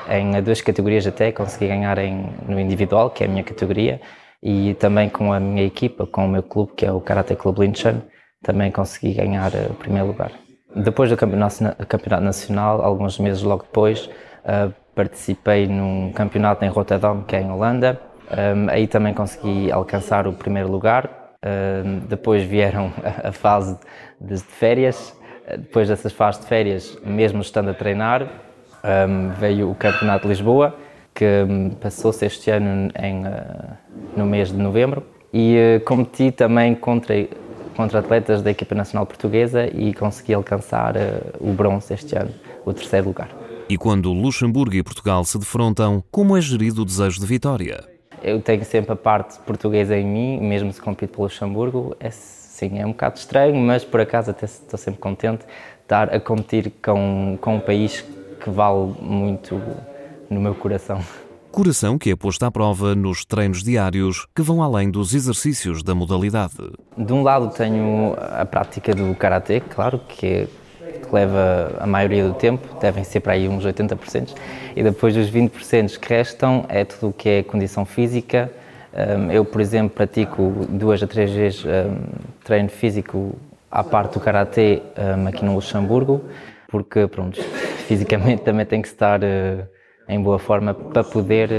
em 0.08 0.42
duas 0.42 0.62
categorias 0.62 1.06
até. 1.06 1.30
Consegui 1.30 1.68
ganhar 1.68 1.98
em, 1.98 2.30
no 2.48 2.58
individual, 2.58 3.10
que 3.10 3.22
é 3.22 3.26
a 3.26 3.30
minha 3.30 3.44
categoria, 3.44 4.00
e 4.42 4.74
também 4.74 5.10
com 5.10 5.32
a 5.32 5.38
minha 5.38 5.64
equipa, 5.64 6.06
com 6.06 6.24
o 6.24 6.28
meu 6.28 6.42
clube, 6.42 6.72
que 6.76 6.86
é 6.86 6.92
o 6.92 7.00
Karate 7.00 7.36
Club 7.36 7.58
Linchan, 7.58 8.02
também 8.42 8.70
consegui 8.70 9.12
ganhar 9.12 9.54
eh, 9.54 9.68
o 9.68 9.74
primeiro 9.74 10.06
lugar. 10.06 10.32
Depois 10.74 11.10
do 11.10 11.16
Campeonato, 11.16 11.56
campeonato 11.86 12.24
Nacional, 12.24 12.82
alguns 12.82 13.18
meses 13.18 13.42
logo 13.42 13.62
depois, 13.62 14.10
participei 14.94 15.68
num 15.68 16.10
campeonato 16.12 16.64
em 16.64 16.68
Rotterdam, 16.68 17.22
que 17.22 17.36
é 17.36 17.42
em 17.42 17.50
Holanda. 17.50 18.00
Um, 18.30 18.68
aí 18.68 18.88
também 18.88 19.14
consegui 19.14 19.70
alcançar 19.70 20.26
o 20.26 20.32
primeiro 20.32 20.68
lugar. 20.68 21.23
Depois 22.08 22.42
vieram 22.42 22.92
a, 23.22 23.32
fase 23.32 23.76
de, 24.20 24.38
férias. 24.38 25.14
Depois 25.46 25.88
dessas 25.88 26.12
fases 26.12 26.40
de 26.40 26.46
férias, 26.46 26.98
mesmo 27.04 27.42
estando 27.42 27.70
a 27.70 27.74
treinar, 27.74 28.26
um, 28.84 29.30
veio 29.38 29.70
o 29.70 29.74
Campeonato 29.74 30.22
de 30.22 30.28
Lisboa, 30.28 30.74
que 31.14 31.46
passou-se 31.80 32.24
este 32.24 32.50
ano 32.50 32.90
em, 32.98 33.24
uh, 33.26 33.76
no 34.16 34.26
mês 34.26 34.48
de 34.50 34.56
novembro. 34.56 35.04
E 35.32 35.56
uh, 35.56 35.84
competi 35.84 36.30
também 36.30 36.74
contra, 36.74 37.14
contra 37.76 37.98
atletas 37.98 38.42
da 38.42 38.50
equipa 38.50 38.74
nacional 38.74 39.06
portuguesa 39.06 39.66
e 39.66 39.92
consegui 39.94 40.34
alcançar 40.34 40.96
uh, 40.96 41.00
o 41.40 41.52
bronze 41.52 41.92
este 41.92 42.16
ano, 42.16 42.30
o 42.64 42.72
terceiro 42.72 43.06
lugar. 43.06 43.28
E 43.68 43.78
quando 43.78 44.12
Luxemburgo 44.12 44.74
e 44.74 44.82
Portugal 44.82 45.24
se 45.24 45.38
defrontam, 45.38 46.02
como 46.10 46.36
é 46.36 46.40
gerido 46.40 46.82
o 46.82 46.84
desejo 46.84 47.18
de 47.20 47.26
vitória? 47.26 47.93
Eu 48.24 48.40
tenho 48.40 48.64
sempre 48.64 48.90
a 48.90 48.96
parte 48.96 49.38
portuguesa 49.40 49.94
em 49.94 50.06
mim, 50.06 50.40
mesmo 50.40 50.72
se 50.72 50.80
compito 50.80 51.10
pelo 51.10 51.24
Luxemburgo. 51.24 51.94
É, 52.00 52.10
sim, 52.10 52.78
é 52.78 52.86
um 52.86 52.92
bocado 52.92 53.18
estranho, 53.18 53.54
mas 53.54 53.84
por 53.84 54.00
acaso 54.00 54.30
até 54.30 54.46
estou 54.46 54.78
sempre 54.78 54.98
contente 54.98 55.44
de 55.44 55.52
estar 55.82 56.08
a 56.08 56.18
competir 56.18 56.72
com, 56.82 57.36
com 57.38 57.56
um 57.56 57.60
país 57.60 58.02
que 58.40 58.48
vale 58.48 58.94
muito 58.98 59.60
no 60.30 60.40
meu 60.40 60.54
coração. 60.54 61.02
Coração 61.52 61.98
que 61.98 62.10
é 62.10 62.16
posto 62.16 62.44
à 62.44 62.50
prova 62.50 62.94
nos 62.94 63.26
treinos 63.26 63.62
diários 63.62 64.26
que 64.34 64.40
vão 64.40 64.62
além 64.62 64.90
dos 64.90 65.14
exercícios 65.14 65.82
da 65.82 65.94
modalidade. 65.94 66.54
De 66.96 67.12
um 67.12 67.22
lado 67.22 67.50
tenho 67.50 68.16
a 68.18 68.46
prática 68.46 68.94
do 68.94 69.14
karatê, 69.14 69.60
claro, 69.60 70.00
que 70.08 70.26
é 70.26 70.48
que 71.00 71.14
leva 71.14 71.76
a 71.78 71.86
maioria 71.86 72.26
do 72.26 72.34
tempo, 72.34 72.66
devem 72.80 73.04
ser 73.04 73.20
para 73.20 73.34
aí 73.34 73.48
uns 73.48 73.64
80%, 73.64 74.34
e 74.74 74.82
depois 74.82 75.14
dos 75.14 75.30
20% 75.30 75.98
que 75.98 76.08
restam 76.08 76.64
é 76.68 76.84
tudo 76.84 77.08
o 77.08 77.12
que 77.12 77.28
é 77.28 77.42
condição 77.42 77.84
física. 77.84 78.50
Hum, 78.92 79.30
eu, 79.30 79.44
por 79.44 79.60
exemplo, 79.60 79.90
pratico 79.90 80.66
duas 80.68 81.02
a 81.02 81.06
três 81.06 81.30
vezes 81.30 81.64
hum, 81.64 81.96
treino 82.44 82.68
físico 82.68 83.34
à 83.70 83.82
parte 83.82 84.14
do 84.14 84.20
karatê 84.20 84.82
hum, 84.96 85.26
aqui 85.26 85.44
no 85.44 85.54
Luxemburgo, 85.54 86.24
porque, 86.68 87.06
pronto, 87.06 87.40
fisicamente 87.86 88.42
também 88.42 88.64
tem 88.64 88.80
que 88.80 88.88
estar 88.88 89.20
em 90.08 90.20
boa 90.20 90.38
forma 90.38 90.74
para 90.74 91.02
poder 91.02 91.50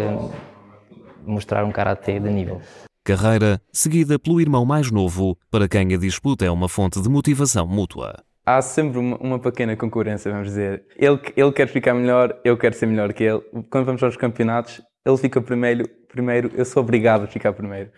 mostrar 1.26 1.66
um 1.66 1.72
karatê 1.72 2.20
de 2.20 2.30
nível. 2.30 2.62
Carreira 3.04 3.62
seguida 3.72 4.18
pelo 4.18 4.42
irmão 4.42 4.66
mais 4.66 4.90
novo, 4.90 5.38
para 5.52 5.68
quem 5.68 5.94
a 5.94 5.98
disputa 5.98 6.44
é 6.44 6.50
uma 6.50 6.68
fonte 6.68 7.00
de 7.00 7.08
motivação 7.08 7.68
mútua. 7.68 8.24
Há 8.46 8.62
sempre 8.62 9.00
uma, 9.00 9.18
uma 9.18 9.40
pequena 9.40 9.76
concorrência, 9.76 10.32
vamos 10.32 10.50
dizer. 10.50 10.84
Ele, 10.96 11.20
ele 11.36 11.52
quer 11.52 11.68
ficar 11.68 11.96
melhor, 11.96 12.40
eu 12.44 12.56
quero 12.56 12.76
ser 12.76 12.86
melhor 12.86 13.12
que 13.12 13.24
ele. 13.24 13.42
Quando 13.72 13.86
vamos 13.86 14.04
aos 14.04 14.16
campeonatos, 14.16 14.82
ele 15.04 15.18
fica 15.18 15.42
primeiro, 15.42 15.90
primeiro 16.08 16.52
eu 16.54 16.64
sou 16.64 16.84
obrigado 16.84 17.24
a 17.24 17.28
ficar 17.28 17.54
primeiro. 17.54 17.90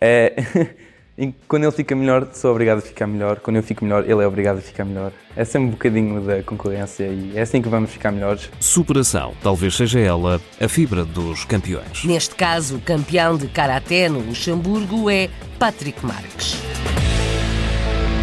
É, 0.00 0.34
quando 1.46 1.62
ele 1.62 1.70
fica 1.70 1.94
melhor, 1.94 2.28
sou 2.32 2.50
obrigado 2.50 2.78
a 2.78 2.80
ficar 2.80 3.06
melhor. 3.06 3.38
Quando 3.38 3.56
eu 3.56 3.62
fico 3.62 3.84
melhor, 3.84 4.02
ele 4.02 4.20
é 4.20 4.26
obrigado 4.26 4.58
a 4.58 4.60
ficar 4.60 4.84
melhor. 4.84 5.12
É 5.36 5.44
sempre 5.44 5.68
um 5.68 5.70
bocadinho 5.70 6.20
da 6.22 6.42
concorrência 6.42 7.04
e 7.04 7.36
é 7.36 7.42
assim 7.42 7.62
que 7.62 7.68
vamos 7.68 7.90
ficar 7.90 8.10
melhores. 8.10 8.50
Superação, 8.58 9.32
talvez 9.44 9.76
seja 9.76 10.00
ela 10.00 10.40
a 10.60 10.68
fibra 10.68 11.04
dos 11.04 11.44
campeões. 11.44 12.04
Neste 12.04 12.34
caso, 12.34 12.78
o 12.78 12.80
campeão 12.80 13.36
de 13.36 13.46
karaté 13.46 14.08
no 14.08 14.18
Luxemburgo 14.18 15.08
é 15.08 15.30
Patrick 15.56 16.04
Marques. 16.04 16.60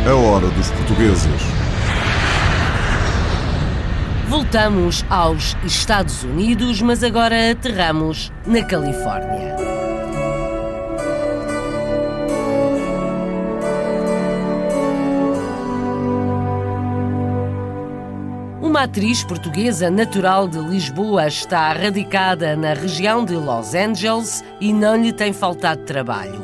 A 0.06 0.16
hora 0.16 0.48
dos 0.48 0.70
portugueses. 0.72 1.61
Voltamos 4.32 5.04
aos 5.10 5.58
Estados 5.66 6.24
Unidos, 6.24 6.82
mas 6.82 7.04
agora 7.04 7.52
aterramos 7.52 8.32
na 8.48 8.64
Califórnia. 8.64 9.58
Uma 18.62 18.84
atriz 18.84 19.22
portuguesa 19.22 19.92
natural 19.92 20.48
de 20.48 20.60
Lisboa 20.60 21.28
está 21.28 21.74
radicada 21.74 22.56
na 22.56 22.74
região 22.74 23.26
de 23.26 23.34
Los 23.36 23.76
Angeles 23.76 24.46
e 24.62 24.72
não 24.72 24.96
lhe 24.96 25.12
tem 25.12 25.34
faltado 25.34 25.84
trabalho. 25.84 26.42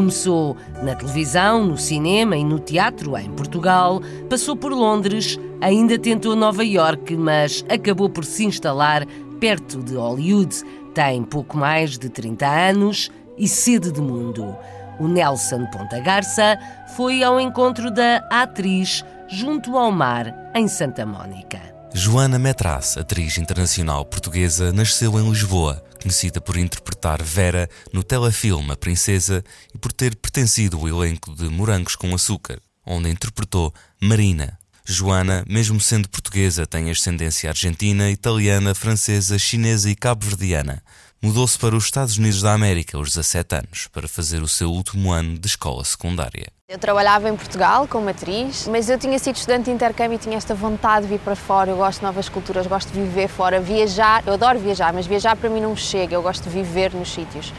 Começou 0.00 0.56
na 0.82 0.94
televisão, 0.94 1.62
no 1.62 1.76
cinema 1.76 2.34
e 2.34 2.42
no 2.42 2.58
teatro 2.58 3.18
em 3.18 3.30
Portugal, 3.32 4.00
passou 4.30 4.56
por 4.56 4.72
Londres, 4.72 5.38
ainda 5.60 5.98
tentou 5.98 6.34
Nova 6.34 6.64
York, 6.64 7.14
mas 7.18 7.62
acabou 7.68 8.08
por 8.08 8.24
se 8.24 8.46
instalar 8.46 9.04
perto 9.38 9.82
de 9.82 9.96
Hollywood. 9.96 10.56
Tem 10.94 11.22
pouco 11.22 11.58
mais 11.58 11.98
de 11.98 12.08
30 12.08 12.46
anos 12.46 13.10
e 13.36 13.46
sede 13.46 13.92
de 13.92 14.00
mundo. 14.00 14.56
O 14.98 15.06
Nelson 15.06 15.66
Ponta 15.66 16.00
Garça 16.00 16.58
foi 16.96 17.22
ao 17.22 17.38
encontro 17.38 17.90
da 17.90 18.26
atriz 18.30 19.04
junto 19.28 19.76
ao 19.76 19.92
mar, 19.92 20.34
em 20.54 20.66
Santa 20.66 21.04
Mônica. 21.04 21.79
Joana 21.92 22.38
Metraz, 22.38 22.96
atriz 22.96 23.36
internacional 23.36 24.04
portuguesa, 24.04 24.72
nasceu 24.72 25.18
em 25.18 25.28
Lisboa, 25.28 25.84
conhecida 26.00 26.40
por 26.40 26.56
interpretar 26.56 27.20
Vera 27.20 27.68
no 27.92 28.04
telefilme 28.04 28.72
A 28.72 28.76
Princesa 28.76 29.44
e 29.74 29.78
por 29.78 29.92
ter 29.92 30.14
pertencido 30.14 30.78
ao 30.78 30.88
elenco 30.88 31.34
de 31.34 31.48
Morangos 31.48 31.96
com 31.96 32.14
Açúcar, 32.14 32.60
onde 32.86 33.10
interpretou 33.10 33.74
Marina. 34.00 34.56
Joana, 34.86 35.44
mesmo 35.48 35.80
sendo 35.80 36.08
portuguesa, 36.08 36.64
tem 36.64 36.90
ascendência 36.90 37.50
argentina, 37.50 38.08
italiana, 38.08 38.74
francesa, 38.74 39.38
chinesa 39.38 39.90
e 39.90 39.96
cabo-verdiana. 39.96 40.82
Mudou-se 41.22 41.58
para 41.58 41.76
os 41.76 41.84
Estados 41.84 42.16
Unidos 42.16 42.40
da 42.40 42.54
América 42.54 42.96
aos 42.96 43.10
17 43.10 43.54
anos 43.54 43.86
para 43.92 44.08
fazer 44.08 44.42
o 44.42 44.48
seu 44.48 44.70
último 44.70 45.12
ano 45.12 45.38
de 45.38 45.46
escola 45.48 45.84
secundária. 45.84 46.46
Eu 46.66 46.78
trabalhava 46.78 47.28
em 47.28 47.36
Portugal 47.36 47.86
como 47.86 48.08
atriz, 48.08 48.66
mas 48.66 48.88
eu 48.88 48.98
tinha 48.98 49.18
sido 49.18 49.36
estudante 49.36 49.66
de 49.66 49.70
intercâmbio 49.70 50.16
e 50.16 50.18
tinha 50.18 50.38
esta 50.38 50.54
vontade 50.54 51.04
de 51.04 51.12
vir 51.12 51.20
para 51.20 51.36
fora. 51.36 51.72
Eu 51.72 51.76
gosto 51.76 51.98
de 51.98 52.06
novas 52.06 52.26
culturas, 52.30 52.66
gosto 52.66 52.90
de 52.90 53.02
viver 53.02 53.28
fora, 53.28 53.60
viajar. 53.60 54.22
Eu 54.26 54.32
adoro 54.32 54.58
viajar, 54.58 54.94
mas 54.94 55.06
viajar 55.06 55.36
para 55.36 55.50
mim 55.50 55.60
não 55.60 55.76
chega. 55.76 56.14
Eu 56.14 56.22
gosto 56.22 56.44
de 56.44 56.48
viver 56.48 56.94
nos 56.94 57.12
sítios. 57.12 57.52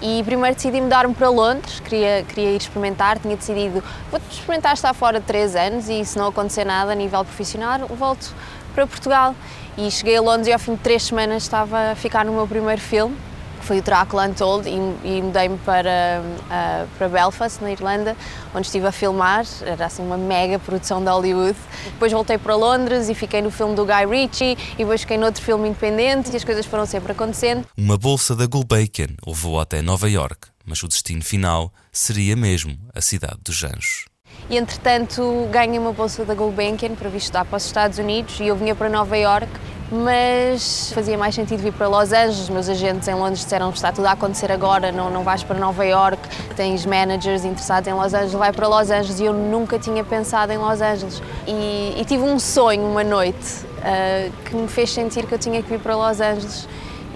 E 0.00 0.22
primeiro 0.24 0.56
decidi 0.56 0.80
mudar-me 0.80 1.14
para 1.14 1.28
Londres, 1.28 1.80
queria, 1.80 2.24
queria 2.26 2.52
ir 2.52 2.56
experimentar. 2.56 3.18
Tinha 3.18 3.36
decidido, 3.36 3.84
vou 4.10 4.20
experimentar 4.30 4.72
estar 4.72 4.94
fora 4.94 5.20
três 5.20 5.54
anos 5.54 5.86
e 5.90 6.02
se 6.02 6.16
não 6.16 6.28
acontecer 6.28 6.64
nada 6.64 6.92
a 6.92 6.94
nível 6.94 7.22
profissional, 7.26 7.86
volto 7.88 8.34
para 8.74 8.86
Portugal. 8.86 9.34
E 9.76 9.90
cheguei 9.90 10.16
a 10.16 10.20
Londres 10.20 10.48
e 10.48 10.52
ao 10.52 10.58
fim 10.58 10.74
de 10.74 10.80
três 10.80 11.04
semanas 11.04 11.44
estava 11.44 11.92
a 11.92 11.94
ficar 11.94 12.24
no 12.26 12.32
meu 12.32 12.46
primeiro 12.46 12.80
filme, 12.80 13.16
que 13.58 13.64
foi 13.64 13.78
o 13.78 13.82
Drácula 13.82 14.26
Untold, 14.26 14.68
e, 14.68 14.74
e 15.08 15.22
mudei-me 15.22 15.56
para, 15.58 16.20
uh, 16.22 16.88
para 16.98 17.08
Belfast, 17.08 17.62
na 17.62 17.72
Irlanda, 17.72 18.14
onde 18.54 18.66
estive 18.66 18.86
a 18.86 18.92
filmar. 18.92 19.46
Era 19.62 19.86
assim 19.86 20.02
uma 20.02 20.18
mega 20.18 20.58
produção 20.58 21.02
de 21.02 21.08
Hollywood. 21.08 21.56
Depois 21.84 22.12
voltei 22.12 22.36
para 22.36 22.54
Londres 22.54 23.08
e 23.08 23.14
fiquei 23.14 23.40
no 23.40 23.50
filme 23.50 23.74
do 23.74 23.86
Guy 23.86 24.04
Ritchie, 24.06 24.58
e 24.74 24.76
depois 24.76 25.00
fiquei 25.00 25.16
noutro 25.16 25.42
filme 25.42 25.68
independente, 25.68 26.30
e 26.32 26.36
as 26.36 26.44
coisas 26.44 26.66
foram 26.66 26.84
sempre 26.84 27.12
acontecendo. 27.12 27.64
Uma 27.74 27.96
bolsa 27.96 28.36
da 28.36 28.46
Gulbenkian 28.46 29.08
levou 29.26 29.58
até 29.58 29.80
Nova 29.80 30.10
York, 30.10 30.48
mas 30.66 30.82
o 30.82 30.88
destino 30.88 31.24
final 31.24 31.72
seria 31.90 32.36
mesmo 32.36 32.76
a 32.94 33.00
cidade 33.00 33.38
dos 33.42 33.64
anjos. 33.64 34.11
E 34.50 34.56
entretanto 34.56 35.48
ganhei 35.50 35.78
uma 35.78 35.92
bolsa 35.92 36.24
da 36.24 36.34
Gulbenkian 36.34 36.94
para 36.94 37.08
vir 37.08 37.18
estudar 37.18 37.44
para 37.44 37.56
os 37.56 37.64
Estados 37.64 37.98
Unidos 37.98 38.38
e 38.40 38.48
eu 38.48 38.56
vinha 38.56 38.74
para 38.74 38.88
Nova 38.88 39.16
York, 39.16 39.48
mas 39.90 40.90
fazia 40.94 41.16
mais 41.16 41.34
sentido 41.34 41.60
vir 41.60 41.72
para 41.72 41.86
Los 41.86 42.12
Angeles. 42.12 42.48
Meus 42.48 42.68
agentes 42.68 43.06
em 43.08 43.14
Londres 43.14 43.40
disseram 43.40 43.70
está 43.70 43.92
tudo 43.92 44.06
a 44.06 44.12
acontecer 44.12 44.50
agora, 44.50 44.90
não, 44.90 45.10
não 45.10 45.22
vais 45.22 45.42
para 45.42 45.58
Nova 45.58 45.84
York, 45.84 46.20
tens 46.56 46.84
managers 46.84 47.44
interessados 47.44 47.88
em 47.88 47.94
Los 47.94 48.12
Angeles, 48.14 48.32
vai 48.32 48.52
para 48.52 48.66
Los 48.66 48.90
Angeles 48.90 49.20
e 49.20 49.24
eu 49.24 49.32
nunca 49.32 49.78
tinha 49.78 50.02
pensado 50.02 50.52
em 50.52 50.58
Los 50.58 50.80
Angeles. 50.80 51.22
E, 51.46 51.94
e 51.98 52.04
tive 52.04 52.24
um 52.24 52.38
sonho 52.38 52.84
uma 52.84 53.04
noite 53.04 53.64
uh, 53.78 54.32
que 54.44 54.56
me 54.56 54.68
fez 54.68 54.90
sentir 54.90 55.26
que 55.26 55.34
eu 55.34 55.38
tinha 55.38 55.62
que 55.62 55.68
vir 55.68 55.78
para 55.78 55.94
Los 55.94 56.20
Angeles. 56.20 56.66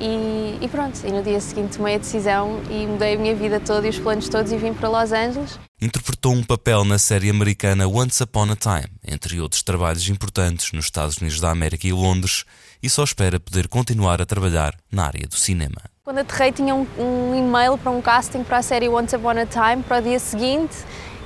E, 0.01 0.59
e, 0.61 0.69
pronto, 0.69 1.01
e 1.07 1.11
no 1.11 1.23
dia 1.23 1.41
seguinte 1.41 1.79
tomei 1.79 1.95
a 1.95 1.99
decisão 1.99 2.61
e 2.71 2.87
mudei 2.87 3.15
a 3.15 3.19
minha 3.19 3.35
vida 3.35 3.59
toda 3.59 3.87
e 3.87 3.91
os 3.91 3.99
planos 3.99 4.29
todos 4.29 4.53
e 4.53 4.57
vim 4.57 4.75
para 4.75 4.89
Los 4.89 5.13
Angeles. 5.13 5.59
Interpretou 5.81 6.33
um 6.33 6.43
papel 6.43 6.85
na 6.85 6.99
série 6.99 7.31
americana 7.31 7.87
Once 7.87 8.23
Upon 8.23 8.51
a 8.51 8.57
Time, 8.57 8.91
entre 9.07 9.41
outros 9.41 9.63
trabalhos 9.63 10.09
importantes 10.09 10.73
nos 10.73 10.87
Estados 10.87 11.17
Unidos 11.19 11.41
da 11.41 11.51
América 11.51 11.87
e 11.87 11.93
Londres, 11.93 12.45
e 12.83 12.91
só 12.91 13.05
espera 13.05 13.41
poder 13.41 13.69
continuar 13.69 14.21
a 14.21 14.27
trabalhar 14.27 14.75
na 14.93 15.07
área 15.07 15.27
do 15.27 15.37
cinema. 15.37 15.83
Quando 16.05 16.19
aterrei 16.19 16.53
tinha 16.53 16.75
um, 16.75 16.87
um 16.99 17.35
e-mail 17.35 17.77
para 17.77 17.91
um 17.91 18.01
casting 18.01 18.45
para 18.45 18.59
a 18.59 18.63
série 18.63 18.89
Once 18.89 19.17
Upon 19.17 19.31
a 19.31 19.47
Time 19.47 19.83
para 19.83 19.99
o 19.99 20.03
dia 20.03 20.19
seguinte 20.19 20.77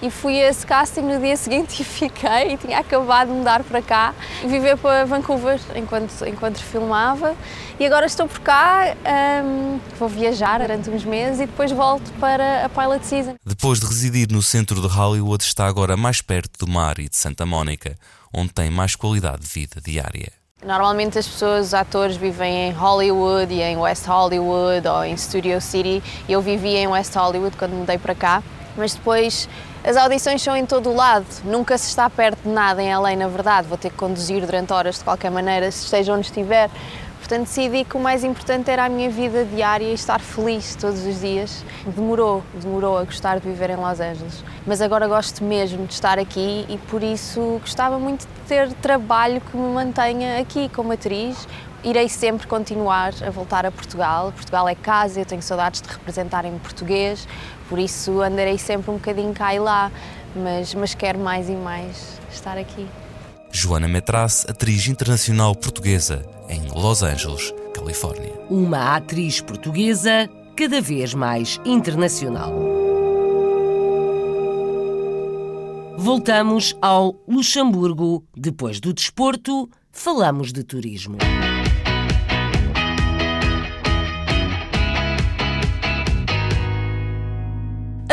e 0.03 0.11
fui 0.11 0.41
a 0.41 0.49
esse 0.49 0.67
casting 0.67 1.03
no 1.03 1.21
dia 1.21 1.37
seguinte 1.39 1.81
e 1.81 1.85
fiquei 1.85 2.55
e 2.55 2.57
tinha 2.57 2.79
acabado 2.79 3.29
de 3.29 3.35
mudar 3.35 3.63
para 3.63 3.83
cá 3.83 4.15
e 4.43 4.47
viver 4.47 4.77
para 4.77 5.05
Vancouver 5.05 5.61
enquanto, 5.75 6.27
enquanto 6.27 6.59
filmava 6.59 7.37
e 7.79 7.87
agora 7.87 8.05
estou 8.05 8.29
por 8.29 8.41
cá, 8.41 8.95
um, 9.43 9.81
vou 9.99 10.09
viajar 10.09 10.61
durante 10.61 10.91
uns 10.91 11.03
meses 11.03 11.41
e 11.41 11.47
depois 11.47 11.73
volto 11.73 12.13
para 12.21 12.67
a 12.67 12.69
Pilot 12.69 13.07
Season. 13.07 13.35
Depois 13.45 13.81
de 13.81 13.87
residir 13.87 14.29
no 14.31 14.43
centro 14.43 14.83
de 14.83 14.87
Hollywood, 14.87 15.43
está 15.43 15.67
agora 15.67 15.97
mais 15.97 16.21
perto 16.21 16.67
do 16.67 16.71
mar 16.71 16.99
e 16.99 17.09
de 17.09 17.17
Santa 17.17 17.47
Mónica, 17.47 17.97
onde 18.35 18.53
tem 18.53 18.71
mais 18.71 18.95
qualidade 18.95 19.41
de 19.41 19.49
vida 19.49 19.81
diária. 19.81 20.31
Normalmente 20.63 21.19
as 21.19 21.27
pessoas, 21.27 21.69
os 21.69 21.75
atores, 21.75 22.17
vivem 22.17 22.69
em 22.69 22.73
Hollywood 22.73 23.51
e 23.51 23.63
em 23.63 23.79
West 23.79 24.05
Hollywood 24.05 24.87
ou 24.87 25.03
em 25.03 25.17
Studio 25.17 25.59
City. 25.59 26.03
Eu 26.29 26.43
vivia 26.43 26.81
em 26.81 26.87
West 26.87 27.15
Hollywood 27.15 27.57
quando 27.57 27.73
mudei 27.73 27.97
para 27.97 28.15
cá, 28.15 28.43
mas 28.77 28.95
depois 28.95 29.49
as 29.83 29.97
audições 29.97 30.43
são 30.43 30.55
em 30.55 30.67
todo 30.67 30.91
o 30.91 30.95
lado, 30.95 31.25
nunca 31.43 31.79
se 31.79 31.89
está 31.89 32.09
perto 32.11 32.43
de 32.43 32.51
nada 32.51 32.83
em 32.83 32.95
LA, 32.95 33.17
na 33.17 33.29
verdade. 33.29 33.67
Vou 33.67 33.79
ter 33.79 33.91
que 33.91 33.97
conduzir 33.97 34.45
durante 34.45 34.73
horas 34.73 34.99
de 34.99 35.05
qualquer 35.05 35.31
maneira, 35.31 35.71
se 35.71 35.85
esteja 35.85 36.13
onde 36.13 36.27
estiver. 36.27 36.69
Portanto, 37.19 37.47
decidi 37.47 37.85
que 37.85 37.97
o 37.97 38.01
mais 38.01 38.25
importante 38.25 38.71
era 38.71 38.85
a 38.85 38.89
minha 38.89 39.09
vida 39.09 39.45
diária 39.45 39.85
e 39.85 39.95
estar 39.95 40.21
feliz 40.21 40.75
todos 40.75 41.07
os 41.07 41.21
dias. 41.21 41.65
Demorou, 41.87 42.43
demorou 42.53 42.99
a 42.99 43.05
gostar 43.05 43.39
de 43.39 43.49
viver 43.49 43.71
em 43.71 43.77
Los 43.77 44.01
Angeles. 44.01 44.45
Mas 44.67 44.83
agora 44.83 45.07
gosto 45.07 45.45
mesmo 45.45 45.87
de 45.87 45.95
estar 45.95 46.19
aqui 46.19 46.67
e 46.69 46.77
por 46.91 47.03
isso 47.03 47.59
gostava 47.61 47.99
muito 47.99 48.27
de 48.27 48.49
ter 48.49 48.73
trabalho 48.75 49.41
que 49.41 49.57
me 49.57 49.73
mantenha 49.73 50.41
aqui 50.41 50.69
como 50.71 50.93
atriz. 50.93 51.47
Irei 51.83 52.09
sempre 52.11 52.47
continuar 52.47 53.15
a 53.27 53.31
voltar 53.31 53.65
a 53.65 53.71
Portugal. 53.71 54.33
Portugal 54.33 54.69
é 54.69 54.75
casa, 54.75 55.21
eu 55.21 55.25
tenho 55.25 55.41
saudades 55.41 55.81
de 55.81 55.89
representar 55.89 56.45
em 56.45 56.59
português, 56.59 57.27
por 57.69 57.79
isso 57.79 58.21
andarei 58.21 58.59
sempre 58.59 58.91
um 58.91 58.95
bocadinho 58.95 59.33
cá 59.33 59.55
e 59.55 59.59
lá, 59.59 59.91
mas, 60.37 60.75
mas 60.75 60.95
quero 60.95 61.19
mais 61.19 61.49
e 61.49 61.55
mais 61.55 62.21
estar 62.31 62.59
aqui. 62.59 62.87
Joana 63.51 63.89
Metraz, 63.89 64.45
atriz 64.49 64.87
internacional 64.87 65.57
portuguesa, 65.57 66.25
em 66.49 66.69
Los 66.69 67.03
Angeles, 67.03 67.53
Califórnia. 67.75 68.33
Uma 68.51 68.97
atriz 68.97 69.41
portuguesa 69.41 70.29
cada 70.55 70.81
vez 70.83 71.15
mais 71.15 71.59
internacional. 71.65 72.53
Voltamos 75.97 76.77
ao 76.81 77.15
Luxemburgo. 77.27 78.25
Depois 78.37 78.81
do 78.81 78.93
desporto, 78.93 79.69
falamos 79.91 80.53
de 80.53 80.63
turismo. 80.63 81.19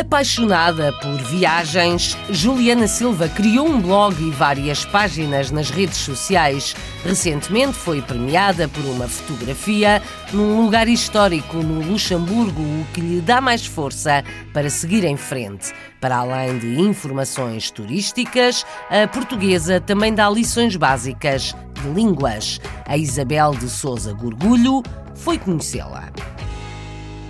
Apaixonada 0.08 0.94
por 1.02 1.18
viagens, 1.18 2.18
Juliana 2.30 2.88
Silva 2.88 3.28
criou 3.28 3.68
um 3.68 3.82
blog 3.82 4.16
e 4.26 4.32
várias 4.32 4.86
páginas 4.86 5.52
nas 5.52 5.70
redes 5.70 5.98
sociais. 5.98 6.74
Recentemente 7.04 7.74
foi 7.74 8.02
premiada 8.02 8.70
por 8.70 8.86
uma 8.86 9.06
fotografia 9.10 10.02
num 10.32 10.64
lugar 10.64 10.88
histórico 10.88 11.58
no 11.58 11.82
Luxemburgo, 11.86 12.62
o 12.62 12.88
que 12.94 13.02
lhe 13.02 13.20
dá 13.20 13.42
mais 13.42 13.66
força 13.66 14.24
para 14.54 14.70
seguir 14.70 15.04
em 15.04 15.18
frente. 15.18 15.74
Para 16.00 16.20
além 16.20 16.58
de 16.58 16.80
informações 16.80 17.70
turísticas, 17.70 18.66
a 18.90 19.10
portuguesa 19.10 19.82
também 19.82 20.16
dá 20.16 20.30
lições 20.30 20.78
básicas 20.78 21.54
de 21.74 21.90
línguas. 21.90 22.62
A 22.86 22.98
Isabel 22.98 23.52
de 23.52 23.70
Souza 23.70 24.14
Gorgulho 24.14 24.82
foi 25.16 25.38
conhecê-la. 25.38 26.10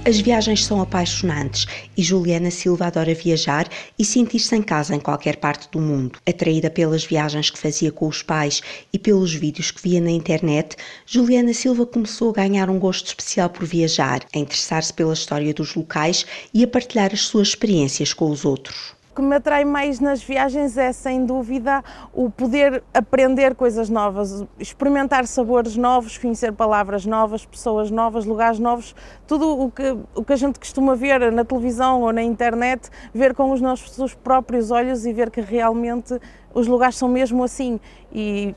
As 0.08 0.22
viagens 0.22 0.64
são 0.64 0.82
apaixonantes 0.82 1.66
e 1.98 2.02
Juliana 2.02 2.50
Silva 2.50 2.88
adora 2.88 3.14
viajar 3.14 3.68
e 4.00 4.06
sentir-se 4.06 4.56
em 4.56 4.62
casa 4.62 4.96
em 4.96 5.02
qualquer 5.02 5.36
parte 5.36 5.70
do 5.70 5.82
mundo. 5.82 6.18
Atraída 6.26 6.70
pelas 6.70 7.04
viagens 7.04 7.50
que 7.50 7.60
fazia 7.60 7.92
com 7.92 8.08
os 8.08 8.24
pais 8.24 8.62
e 8.94 8.98
pelos 8.98 9.34
vídeos 9.34 9.70
que 9.70 9.82
via 9.82 10.00
na 10.00 10.10
internet, 10.10 10.78
Juliana 11.06 11.54
Silva 11.54 11.86
começou 11.86 12.30
a 12.30 12.36
ganhar 12.36 12.70
um 12.70 12.80
gosto 12.80 13.08
especial 13.08 13.50
por 13.50 13.66
viajar, 13.66 14.26
a 14.34 14.40
interessar-se 14.40 14.94
pela 14.94 15.14
história 15.14 15.54
dos 15.54 15.76
locais 15.76 16.26
e 16.54 16.64
a 16.64 16.68
partilhar 16.70 17.12
as 17.12 17.24
suas 17.24 17.50
experiências 17.50 18.14
com 18.14 18.32
os 18.32 18.46
outros 18.46 18.97
que 19.18 19.22
me 19.24 19.36
atrai 19.36 19.66
mais 19.66 20.00
nas 20.00 20.22
viagens 20.22 20.78
é, 20.78 20.92
sem 20.92 21.26
dúvida, 21.26 21.84
o 22.14 22.30
poder 22.30 22.84
aprender 22.94 23.56
coisas 23.56 23.90
novas, 23.90 24.46
experimentar 24.60 25.26
sabores 25.26 25.76
novos, 25.76 26.20
conhecer 26.20 26.54
palavras 26.54 27.04
novas, 27.04 27.44
pessoas 27.44 27.90
novas, 27.90 28.26
lugares 28.26 28.60
novos, 28.60 28.96
tudo 29.26 29.60
o 29.60 29.72
que, 29.72 29.98
o 30.14 30.24
que 30.24 30.34
a 30.34 30.36
gente 30.36 30.60
costuma 30.60 30.94
ver 30.94 31.32
na 31.32 31.44
televisão 31.44 32.04
ou 32.04 32.14
na 32.14 32.22
internet, 32.22 32.92
ver 33.12 33.34
com 33.34 33.52
os 33.52 33.60
nossos 33.60 34.14
próprios 34.14 34.70
olhos 34.70 35.04
e 35.04 35.12
ver 35.12 35.32
que 35.32 35.42
realmente 35.42 36.20
os 36.54 36.68
lugares 36.68 36.96
são 36.96 37.10
mesmo 37.10 37.44
assim. 37.44 37.80
E 38.14 38.54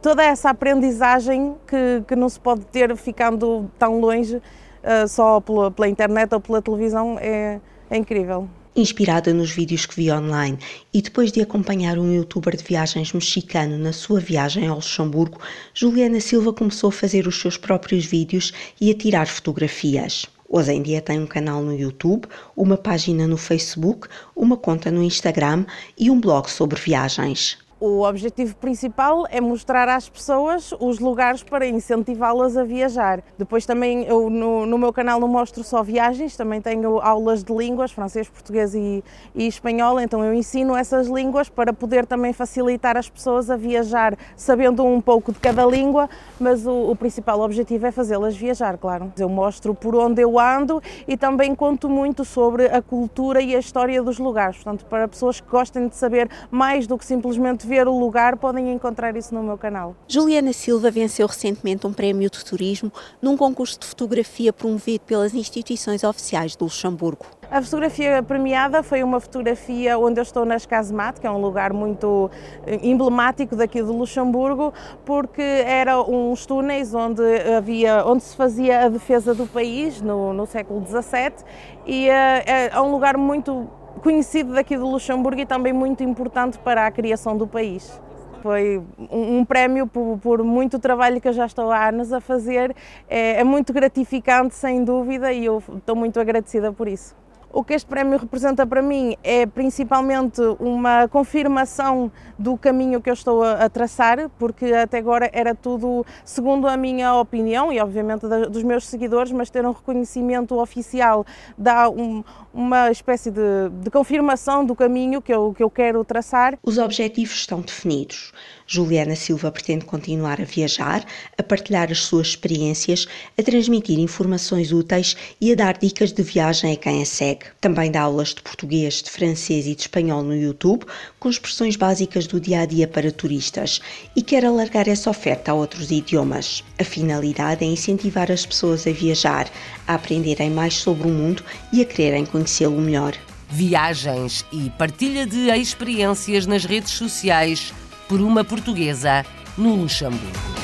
toda 0.00 0.22
essa 0.22 0.50
aprendizagem 0.50 1.56
que, 1.66 2.04
que 2.06 2.14
não 2.14 2.28
se 2.28 2.38
pode 2.38 2.64
ter 2.66 2.94
ficando 2.96 3.68
tão 3.76 3.98
longe 3.98 4.36
uh, 4.36 5.08
só 5.08 5.40
pela, 5.40 5.72
pela 5.72 5.88
internet 5.88 6.32
ou 6.32 6.40
pela 6.40 6.62
televisão 6.62 7.18
é, 7.20 7.60
é 7.90 7.96
incrível. 7.96 8.48
Inspirada 8.76 9.32
nos 9.32 9.52
vídeos 9.52 9.86
que 9.86 9.94
vi 9.94 10.10
online 10.10 10.58
e 10.92 11.00
depois 11.00 11.30
de 11.30 11.40
acompanhar 11.40 11.96
um 11.96 12.12
youtuber 12.12 12.56
de 12.56 12.64
viagens 12.64 13.12
mexicano 13.12 13.78
na 13.78 13.92
sua 13.92 14.18
viagem 14.18 14.66
ao 14.66 14.74
Luxemburgo, 14.74 15.38
Juliana 15.72 16.18
Silva 16.18 16.52
começou 16.52 16.88
a 16.88 16.92
fazer 16.92 17.28
os 17.28 17.40
seus 17.40 17.56
próprios 17.56 18.04
vídeos 18.04 18.52
e 18.80 18.90
a 18.90 18.94
tirar 18.94 19.28
fotografias. 19.28 20.26
Hoje 20.48 20.72
em 20.72 20.82
dia 20.82 21.00
tem 21.00 21.20
um 21.20 21.26
canal 21.26 21.62
no 21.62 21.72
YouTube, 21.72 22.26
uma 22.56 22.76
página 22.76 23.28
no 23.28 23.36
Facebook, 23.36 24.08
uma 24.34 24.56
conta 24.56 24.90
no 24.90 25.04
Instagram 25.04 25.64
e 25.96 26.10
um 26.10 26.20
blog 26.20 26.50
sobre 26.50 26.80
viagens. 26.80 27.56
O 27.86 28.00
objetivo 28.00 28.56
principal 28.56 29.26
é 29.30 29.42
mostrar 29.42 29.90
às 29.90 30.08
pessoas 30.08 30.72
os 30.80 30.98
lugares 30.98 31.42
para 31.42 31.66
incentivá-las 31.66 32.56
a 32.56 32.64
viajar. 32.64 33.22
Depois 33.36 33.66
também 33.66 34.04
eu 34.04 34.30
no, 34.30 34.64
no, 34.64 34.78
meu 34.78 34.90
canal 34.90 35.20
não 35.20 35.28
mostro 35.28 35.62
só 35.62 35.82
viagens, 35.82 36.34
também 36.34 36.62
tenho 36.62 36.98
aulas 36.98 37.44
de 37.44 37.52
línguas, 37.52 37.92
francês, 37.92 38.26
português 38.26 38.74
e, 38.74 39.04
e, 39.34 39.46
espanhol, 39.46 40.00
então 40.00 40.24
eu 40.24 40.32
ensino 40.32 40.74
essas 40.74 41.08
línguas 41.08 41.50
para 41.50 41.74
poder 41.74 42.06
também 42.06 42.32
facilitar 42.32 42.96
as 42.96 43.10
pessoas 43.10 43.50
a 43.50 43.56
viajar 43.56 44.16
sabendo 44.34 44.82
um 44.82 44.98
pouco 44.98 45.30
de 45.30 45.38
cada 45.38 45.66
língua, 45.66 46.08
mas 46.40 46.66
o, 46.66 46.90
o 46.90 46.96
principal 46.96 47.38
objetivo 47.40 47.86
é 47.86 47.90
fazê-las 47.90 48.34
viajar, 48.34 48.78
claro. 48.78 49.12
Eu 49.18 49.28
mostro 49.28 49.74
por 49.74 49.94
onde 49.94 50.22
eu 50.22 50.38
ando 50.38 50.82
e 51.06 51.18
também 51.18 51.54
conto 51.54 51.90
muito 51.90 52.24
sobre 52.24 52.64
a 52.64 52.80
cultura 52.80 53.42
e 53.42 53.54
a 53.54 53.58
história 53.58 54.02
dos 54.02 54.18
lugares, 54.18 54.56
portanto 54.56 54.86
para 54.86 55.06
pessoas 55.06 55.38
que 55.38 55.50
gostem 55.50 55.86
de 55.86 55.96
saber 55.96 56.30
mais 56.50 56.86
do 56.86 56.96
que 56.96 57.04
simplesmente 57.04 57.73
ver 57.74 57.88
o 57.88 57.98
lugar, 57.98 58.36
podem 58.36 58.72
encontrar 58.72 59.16
isso 59.16 59.34
no 59.34 59.42
meu 59.42 59.58
canal. 59.58 59.96
Juliana 60.06 60.52
Silva 60.52 60.92
venceu 60.92 61.26
recentemente 61.26 61.84
um 61.84 61.92
prémio 61.92 62.30
de 62.30 62.44
turismo 62.44 62.92
num 63.20 63.36
concurso 63.36 63.80
de 63.80 63.86
fotografia 63.86 64.52
promovido 64.52 65.00
pelas 65.04 65.34
instituições 65.34 66.04
oficiais 66.04 66.54
do 66.54 66.66
Luxemburgo. 66.66 67.26
A 67.50 67.60
fotografia 67.60 68.22
premiada 68.22 68.82
foi 68.84 69.02
uma 69.02 69.18
fotografia 69.18 69.98
onde 69.98 70.20
eu 70.20 70.22
estou 70.22 70.44
nas 70.44 70.64
Casemate, 70.64 71.20
que 71.20 71.26
é 71.26 71.30
um 71.30 71.40
lugar 71.40 71.72
muito 71.72 72.30
eh, 72.64 72.78
emblemático 72.82 73.56
daqui 73.56 73.82
do 73.82 73.92
Luxemburgo, 73.92 74.72
porque 75.04 75.42
era 75.42 76.00
uns 76.00 76.46
túneis 76.46 76.94
onde 76.94 77.22
havia, 77.56 78.04
onde 78.06 78.22
se 78.22 78.36
fazia 78.36 78.84
a 78.84 78.88
defesa 78.88 79.34
do 79.34 79.46
país 79.48 80.00
no, 80.00 80.32
no 80.32 80.46
século 80.46 80.84
XVII 80.86 81.44
e 81.86 82.08
é, 82.08 82.70
é 82.72 82.80
um 82.80 82.90
lugar 82.92 83.16
muito 83.16 83.68
conhecido 84.02 84.52
daqui 84.52 84.76
do 84.76 84.86
Luxemburgo 84.86 85.40
e 85.40 85.46
também 85.46 85.72
muito 85.72 86.02
importante 86.02 86.58
para 86.58 86.86
a 86.86 86.90
criação 86.90 87.36
do 87.36 87.46
país. 87.46 88.00
Foi 88.42 88.82
um, 89.10 89.38
um 89.38 89.44
prémio 89.44 89.86
por, 89.86 90.18
por, 90.18 90.44
muito 90.44 90.78
trabalho 90.78 91.20
que 91.20 91.26
eu 91.26 91.32
já 91.32 91.46
estou 91.46 91.70
há 91.70 91.88
anos 91.88 92.12
a 92.12 92.20
fazer, 92.20 92.76
é, 93.08 93.40
é 93.40 93.44
muito 93.44 93.72
gratificante, 93.72 94.54
sem 94.54 94.84
dúvida, 94.84 95.32
e 95.32 95.46
eu 95.46 95.62
estou 95.76 95.96
muito 95.96 96.20
agradecida 96.20 96.70
por 96.70 96.86
isso. 96.86 97.16
O 97.54 97.62
que 97.62 97.72
este 97.72 97.86
prémio 97.86 98.18
representa 98.18 98.66
para 98.66 98.82
mim 98.82 99.16
é 99.22 99.46
principalmente 99.46 100.40
uma 100.58 101.06
confirmação 101.06 102.10
do 102.36 102.58
caminho 102.58 103.00
que 103.00 103.08
eu 103.08 103.14
estou 103.14 103.44
a, 103.44 103.68
traçar, 103.68 104.28
porque 104.40 104.64
até 104.72 104.98
agora 104.98 105.30
era 105.32 105.54
tudo 105.54 106.04
segundo 106.24 106.66
a 106.66 106.76
minha 106.76 107.14
opinião 107.14 107.72
e, 107.72 107.78
obviamente, 107.78 108.26
dos 108.26 108.64
meus 108.64 108.88
seguidores, 108.88 109.30
mas 109.30 109.50
ter 109.50 109.64
um 109.64 109.70
reconhecimento 109.70 110.58
oficial 110.60 111.24
dá 111.56 111.88
um, 111.88 112.24
uma 112.52 112.90
espécie 112.90 113.30
de, 113.30 113.68
de 113.82 113.88
confirmação 113.88 114.66
do 114.66 114.74
caminho 114.74 115.22
que 115.22 115.32
eu, 115.32 115.54
que 115.54 115.62
eu 115.62 115.70
quero 115.70 116.04
traçar. 116.04 116.58
Os 116.60 116.76
objetivos 116.76 117.36
estão 117.36 117.60
definidos. 117.60 118.32
Juliana 118.66 119.14
Silva 119.14 119.52
pretende 119.52 119.84
continuar 119.84 120.40
a 120.40 120.44
viajar, 120.44 121.04
a 121.36 121.42
partilhar 121.42 121.90
as 121.90 121.98
suas 121.98 122.28
experiências, 122.28 123.06
a 123.38 123.42
transmitir 123.42 123.98
informações 123.98 124.72
úteis 124.72 125.16
e 125.40 125.52
a 125.52 125.54
dar 125.54 125.76
dicas 125.76 126.12
de 126.12 126.22
viagem 126.22 126.72
a 126.72 126.76
quem 126.76 127.02
a 127.02 127.06
segue. 127.06 127.46
Também 127.60 127.90
dá 127.90 128.02
aulas 128.02 128.28
de 128.28 128.42
português, 128.42 129.02
de 129.02 129.10
francês 129.10 129.66
e 129.66 129.74
de 129.74 129.82
espanhol 129.82 130.22
no 130.22 130.34
YouTube, 130.34 130.86
com 131.20 131.28
expressões 131.28 131.76
básicas 131.76 132.26
do 132.26 132.40
dia 132.40 132.60
a 132.60 132.66
dia 132.66 132.88
para 132.88 133.12
turistas, 133.12 133.80
e 134.16 134.22
quer 134.22 134.44
alargar 134.44 134.88
essa 134.88 135.10
oferta 135.10 135.50
a 135.50 135.54
outros 135.54 135.90
idiomas. 135.90 136.64
A 136.78 136.84
finalidade 136.84 137.64
é 137.64 137.68
incentivar 137.68 138.32
as 138.32 138.46
pessoas 138.46 138.86
a 138.86 138.92
viajar, 138.92 139.50
a 139.86 139.94
aprenderem 139.94 140.50
mais 140.50 140.74
sobre 140.74 141.06
o 141.06 141.10
mundo 141.10 141.44
e 141.72 141.82
a 141.82 141.84
quererem 141.84 142.24
conhecê-lo 142.24 142.80
melhor. 142.80 143.14
Viagens 143.50 144.44
e 144.50 144.70
partilha 144.70 145.26
de 145.26 145.50
experiências 145.50 146.46
nas 146.46 146.64
redes 146.64 146.90
sociais 146.92 147.72
por 148.08 148.20
uma 148.20 148.44
portuguesa 148.44 149.24
no 149.56 149.74
Luxemburgo. 149.74 150.54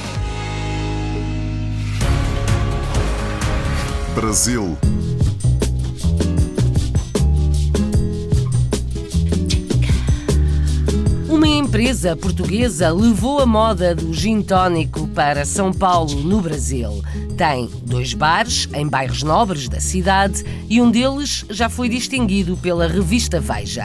Brasil. 4.15 4.77
Uma 11.29 11.47
empresa 11.47 12.17
portuguesa 12.17 12.93
levou 12.93 13.39
a 13.39 13.47
moda 13.47 13.95
do 13.95 14.13
gin 14.13 14.43
tónico 14.43 15.09
para 15.09 15.45
São 15.47 15.73
Paulo, 15.73 16.17
no 16.23 16.41
Brasil. 16.41 17.03
Tem 17.37 17.71
dois 17.85 18.13
bares 18.13 18.69
em 18.75 18.87
bairros 18.87 19.23
nobres 19.23 19.69
da 19.69 19.81
cidade 19.81 20.45
e 20.69 20.83
um 20.83 20.91
deles 20.91 21.47
já 21.49 21.71
foi 21.71 21.89
distinguido 21.89 22.57
pela 22.57 22.87
revista 22.87 23.41
Veja. 23.41 23.85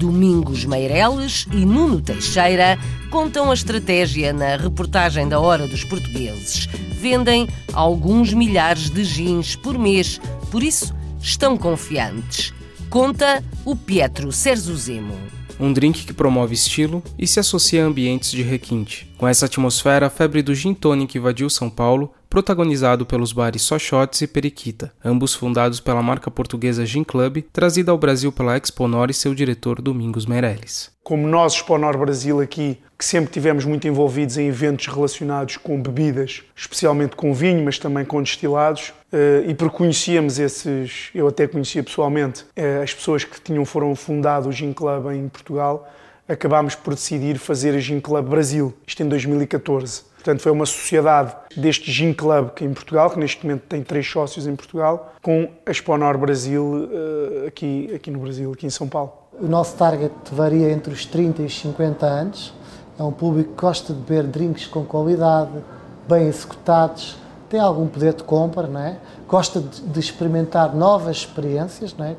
Domingos 0.00 0.64
Meireles 0.64 1.46
e 1.52 1.66
Nuno 1.66 2.00
Teixeira 2.00 2.78
contam 3.10 3.50
a 3.50 3.54
estratégia 3.54 4.32
na 4.32 4.56
reportagem 4.56 5.28
da 5.28 5.38
Hora 5.38 5.68
dos 5.68 5.84
Portugueses. 5.84 6.66
Vendem 6.92 7.46
alguns 7.74 8.32
milhares 8.32 8.88
de 8.88 9.04
gins 9.04 9.54
por 9.56 9.78
mês, 9.78 10.18
por 10.50 10.62
isso 10.62 10.94
estão 11.20 11.54
confiantes. 11.54 12.54
Conta 12.88 13.44
o 13.62 13.76
Pietro 13.76 14.32
Serzuzemo 14.32 15.14
um 15.60 15.74
drink 15.74 16.06
que 16.06 16.14
promove 16.14 16.54
estilo 16.54 17.02
e 17.18 17.26
se 17.26 17.38
associa 17.38 17.84
a 17.84 17.86
ambientes 17.86 18.30
de 18.30 18.42
requinte. 18.42 19.06
Com 19.18 19.28
essa 19.28 19.44
atmosfera, 19.44 20.06
a 20.06 20.10
febre 20.10 20.40
do 20.40 20.54
gin 20.54 20.72
tonic 20.72 21.18
invadiu 21.18 21.50
São 21.50 21.68
Paulo, 21.68 22.10
protagonizado 22.30 23.04
pelos 23.04 23.32
bares 23.32 23.62
Só 23.62 23.76
Shots 23.76 24.22
e 24.22 24.26
Periquita, 24.28 24.92
ambos 25.04 25.34
fundados 25.34 25.80
pela 25.80 26.00
marca 26.00 26.30
portuguesa 26.30 26.86
Gin 26.86 27.02
Club, 27.02 27.42
trazida 27.52 27.90
ao 27.90 27.98
Brasil 27.98 28.30
pela 28.30 28.56
Exponor 28.56 29.10
e 29.10 29.14
seu 29.14 29.34
diretor 29.34 29.82
Domingos 29.82 30.26
Meirelles. 30.26 30.92
Como 31.02 31.26
nós, 31.26 31.54
Exponor 31.54 31.98
Brasil, 31.98 32.40
aqui, 32.40 32.78
que 32.96 33.04
sempre 33.04 33.32
tivemos 33.32 33.64
muito 33.64 33.88
envolvidos 33.88 34.38
em 34.38 34.46
eventos 34.46 34.86
relacionados 34.86 35.56
com 35.56 35.82
bebidas, 35.82 36.44
especialmente 36.54 37.16
com 37.16 37.34
vinho, 37.34 37.64
mas 37.64 37.80
também 37.80 38.04
com 38.04 38.22
destilados, 38.22 38.92
eh, 39.12 39.46
e 39.48 39.54
porque 39.54 39.76
conhecíamos 39.76 40.38
esses, 40.38 41.10
eu 41.12 41.26
até 41.26 41.48
conhecia 41.48 41.82
pessoalmente, 41.82 42.44
eh, 42.54 42.80
as 42.80 42.94
pessoas 42.94 43.24
que 43.24 43.40
tinham 43.40 43.64
foram 43.64 43.96
fundado 43.96 44.48
o 44.48 44.52
Gin 44.52 44.72
Club 44.72 45.10
em 45.10 45.28
Portugal, 45.28 45.90
acabámos 46.28 46.76
por 46.76 46.94
decidir 46.94 47.38
fazer 47.38 47.74
a 47.74 47.80
Gin 47.80 47.98
Club 47.98 48.28
Brasil, 48.28 48.72
isto 48.86 49.02
em 49.02 49.08
2014. 49.08 50.09
Portanto, 50.20 50.42
foi 50.42 50.52
uma 50.52 50.66
sociedade 50.66 51.34
deste 51.56 51.90
Gin 51.90 52.12
Club 52.12 52.50
que 52.50 52.62
em 52.62 52.74
Portugal, 52.74 53.10
que 53.10 53.18
neste 53.18 53.44
momento 53.44 53.62
tem 53.62 53.82
três 53.82 54.06
sócios 54.06 54.46
em 54.46 54.54
Portugal, 54.54 55.14
com 55.22 55.48
a 55.64 55.70
Exponor 55.70 56.18
Brasil 56.18 56.62
uh, 56.62 57.46
aqui, 57.46 57.90
aqui 57.94 58.10
no 58.10 58.18
Brasil, 58.18 58.52
aqui 58.52 58.66
em 58.66 58.70
São 58.70 58.86
Paulo. 58.86 59.12
O 59.40 59.46
nosso 59.46 59.74
target 59.78 60.12
varia 60.30 60.70
entre 60.70 60.92
os 60.92 61.06
30 61.06 61.40
e 61.40 61.46
os 61.46 61.58
50 61.58 62.04
anos. 62.04 62.52
É 62.98 63.02
um 63.02 63.12
público 63.12 63.54
que 63.54 63.60
gosta 63.62 63.94
de 63.94 64.00
beber 64.00 64.24
drinks 64.24 64.66
com 64.66 64.84
qualidade, 64.84 65.52
bem 66.06 66.28
executados, 66.28 67.16
tem 67.48 67.58
algum 67.58 67.88
poder 67.88 68.12
de 68.12 68.22
compra, 68.22 68.66
não 68.66 68.80
é? 68.80 68.98
gosta 69.26 69.58
de, 69.58 69.80
de 69.80 70.00
experimentar 70.00 70.76
novas 70.76 71.16
experiências, 71.16 71.96
não 71.96 72.04
é? 72.04 72.14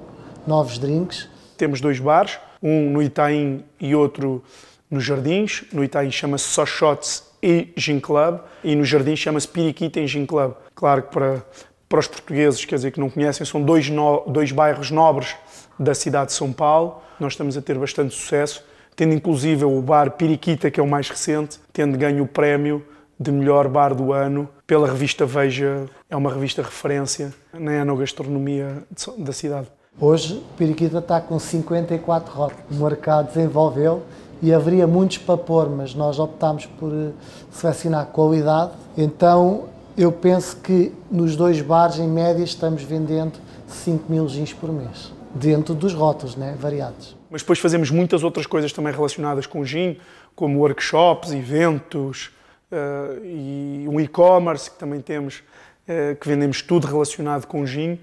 novos 0.47 0.80
drinks. 0.80 1.30
Temos 1.56 1.80
dois 1.80 1.99
bares, 1.99 2.39
um 2.64 2.89
no 2.89 2.99
Itaim 2.99 3.64
e 3.80 3.93
outro 3.93 4.43
nos 4.91 5.03
Jardins. 5.03 5.63
No 5.71 5.83
Itaim 5.83 6.11
chama-se 6.11 6.43
Só 6.43 6.65
Shots 6.65 7.23
e 7.41 7.69
Gin 7.75 7.99
Club 7.99 8.39
e 8.63 8.75
no 8.75 8.83
Jardins 8.83 9.17
chama-se 9.17 9.47
Piriquita 9.47 9.99
em 9.99 10.07
Gin 10.07 10.25
Club. 10.25 10.53
Claro 10.75 11.03
que 11.03 11.13
para, 11.13 11.43
para 11.87 11.99
os 11.99 12.07
portugueses, 12.07 12.65
quer 12.65 12.75
dizer, 12.75 12.91
que 12.91 12.99
não 12.99 13.09
conhecem, 13.09 13.45
são 13.45 13.61
dois, 13.61 13.89
no, 13.89 14.25
dois 14.27 14.51
bairros 14.51 14.91
nobres 14.91 15.35
da 15.79 15.95
cidade 15.95 16.27
de 16.27 16.33
São 16.33 16.51
Paulo. 16.51 17.01
Nós 17.19 17.33
estamos 17.33 17.57
a 17.57 17.61
ter 17.61 17.77
bastante 17.77 18.13
sucesso, 18.13 18.63
tendo 18.95 19.13
inclusive 19.13 19.63
o 19.63 19.81
bar 19.81 20.11
Piriquita, 20.11 20.69
que 20.69 20.79
é 20.79 20.83
o 20.83 20.87
mais 20.87 21.09
recente, 21.09 21.59
tendo 21.71 21.97
ganho 21.97 22.23
o 22.23 22.27
prémio 22.27 22.85
de 23.19 23.31
melhor 23.31 23.67
bar 23.67 23.93
do 23.93 24.11
ano 24.11 24.49
pela 24.65 24.87
revista 24.87 25.25
Veja. 25.25 25.85
É 26.09 26.15
uma 26.15 26.33
revista 26.33 26.61
referência 26.61 27.33
na 27.53 27.73
enogastronomia 27.75 28.83
da 29.17 29.31
cidade. 29.31 29.67
Hoje, 29.99 30.43
Periquita 30.57 30.99
está 30.99 31.19
com 31.19 31.37
54 31.37 32.33
rótulos. 32.33 32.63
O 32.71 32.83
mercado 32.83 33.27
desenvolveu 33.27 34.03
e 34.41 34.53
haveria 34.53 34.87
muitos 34.87 35.19
para 35.19 35.37
pôr, 35.37 35.69
mas 35.69 35.93
nós 35.93 36.17
optámos 36.19 36.65
por 36.65 36.91
eh, 36.91 37.11
selecionar 37.51 38.07
qualidade. 38.07 38.71
Então, 38.97 39.65
eu 39.97 40.11
penso 40.11 40.57
que 40.57 40.91
nos 41.11 41.35
dois 41.35 41.61
bares, 41.61 41.99
em 41.99 42.07
média, 42.07 42.43
estamos 42.43 42.81
vendendo 42.81 43.33
5 43.67 44.11
mil 44.11 44.27
gins 44.27 44.53
por 44.53 44.71
mês, 44.71 45.13
dentro 45.33 45.75
dos 45.75 45.93
rótulos, 45.93 46.35
né, 46.35 46.55
variados. 46.59 47.15
Mas 47.29 47.41
depois 47.41 47.59
fazemos 47.59 47.91
muitas 47.91 48.23
outras 48.23 48.45
coisas 48.45 48.73
também 48.73 48.93
relacionadas 48.93 49.45
com 49.45 49.63
gin, 49.63 49.97
como 50.35 50.59
workshops, 50.59 51.31
eventos 51.31 52.31
uh, 52.71 53.23
e 53.23 53.85
um 53.87 53.99
e-commerce 53.99 54.71
que 54.71 54.77
também 54.77 54.99
temos, 54.99 55.43
uh, 55.87 56.15
que 56.15 56.27
vendemos 56.27 56.61
tudo 56.61 56.87
relacionado 56.87 57.45
com 57.45 57.65
gin. 57.65 57.99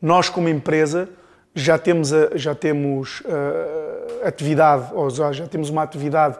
Nós, 0.00 0.28
como 0.28 0.48
empresa, 0.48 1.08
já 1.54 1.78
temos, 1.78 2.10
já 2.34 2.54
temos 2.54 3.20
uh, 3.20 4.26
atividade, 4.26 4.90
ou 4.94 5.10
já, 5.10 5.46
temos 5.46 5.68
uma 5.68 5.82
atividade 5.82 6.38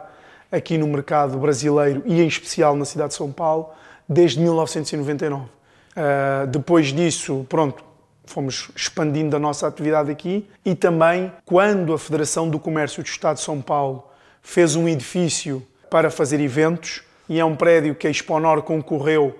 aqui 0.51 0.77
no 0.77 0.87
mercado 0.87 1.37
brasileiro 1.37 2.01
e 2.05 2.21
em 2.21 2.27
especial 2.27 2.75
na 2.75 2.85
cidade 2.85 3.09
de 3.09 3.15
São 3.15 3.31
Paulo 3.31 3.69
desde 4.07 4.39
1999. 4.39 5.43
Uh, 5.43 6.47
depois 6.47 6.87
disso, 6.87 7.45
pronto, 7.47 7.83
fomos 8.25 8.69
expandindo 8.75 9.35
a 9.35 9.39
nossa 9.39 9.67
atividade 9.67 10.11
aqui 10.11 10.47
e 10.65 10.73
também 10.73 11.31
quando 11.45 11.93
a 11.93 11.99
Federação 11.99 12.49
do 12.49 12.59
Comércio 12.59 13.03
do 13.03 13.07
Estado 13.07 13.37
de 13.37 13.43
São 13.43 13.61
Paulo 13.61 14.07
fez 14.41 14.75
um 14.75 14.87
edifício 14.87 15.65
para 15.89 16.09
fazer 16.09 16.39
eventos 16.39 17.03
e 17.29 17.39
é 17.39 17.45
um 17.45 17.55
prédio 17.55 17.93
que 17.93 18.07
a 18.07 18.09
Exponor 18.09 18.63
concorreu 18.63 19.35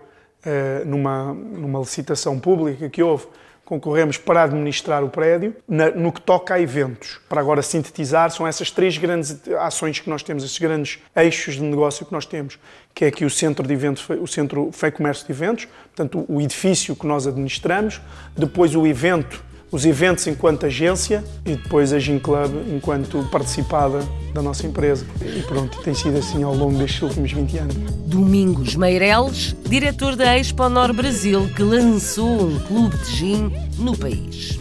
uh, 0.46 0.86
numa, 0.86 1.34
numa 1.34 1.80
licitação 1.80 2.40
pública 2.40 2.90
que 2.90 3.02
houve 3.02 3.26
concorremos 3.66 4.18
para 4.18 4.44
administrar 4.44 5.04
o 5.04 5.10
prédio. 5.10 5.56
no 5.96 6.12
que 6.12 6.22
toca 6.22 6.56
a 6.56 6.60
eventos, 6.60 7.20
para 7.30 7.42
agora 7.42 7.62
sintetizar, 7.62 8.30
são 8.32 8.48
essas 8.48 8.70
três 8.70 8.98
grandes 8.98 9.40
ações 9.60 10.00
que 10.00 10.10
nós 10.10 10.22
temos, 10.24 10.44
esses 10.44 10.60
grandes 10.60 11.00
eixos 11.16 11.56
de 11.56 11.62
negócio 11.62 12.06
que 12.06 12.12
nós 12.12 12.26
temos, 12.26 12.60
que 12.94 13.06
é 13.06 13.08
aqui 13.08 13.26
o 13.26 13.30
centro 13.30 13.66
de 13.66 13.74
eventos, 13.74 14.08
o 14.10 14.28
centro 14.28 14.70
Fei 14.72 14.92
Comércio 14.92 15.26
de 15.26 15.32
Eventos, 15.32 15.68
portanto 15.96 16.26
o 16.28 16.42
edifício 16.42 16.96
que 16.96 17.08
nós 17.08 17.26
administramos, 17.26 18.02
depois 18.38 18.76
o 18.76 18.86
evento 18.86 19.44
os 19.74 19.86
eventos 19.86 20.28
enquanto 20.28 20.68
agência 20.68 21.24
e 21.44 21.56
depois 21.56 21.92
a 21.92 22.00
Gin 22.00 22.20
Club 22.20 22.52
enquanto 22.72 23.28
participada 23.32 24.00
da 24.32 24.40
nossa 24.40 24.68
empresa. 24.68 25.04
E 25.20 25.42
pronto, 25.42 25.82
tem 25.82 25.96
sido 25.96 26.16
assim 26.20 26.44
ao 26.44 26.54
longo 26.54 26.78
destes 26.78 27.02
últimos 27.02 27.32
20 27.32 27.58
anos. 27.58 27.76
Domingos 28.06 28.76
Meireles, 28.76 29.56
diretor 29.68 30.16
da 30.16 30.38
Expo 30.38 30.70
Nor 30.70 30.94
Brasil, 30.94 31.50
que 31.56 31.64
lançou 31.64 32.44
um 32.44 32.60
clube 32.60 32.96
de 32.98 33.16
gin 33.16 33.52
no 33.80 33.98
país. 33.98 34.60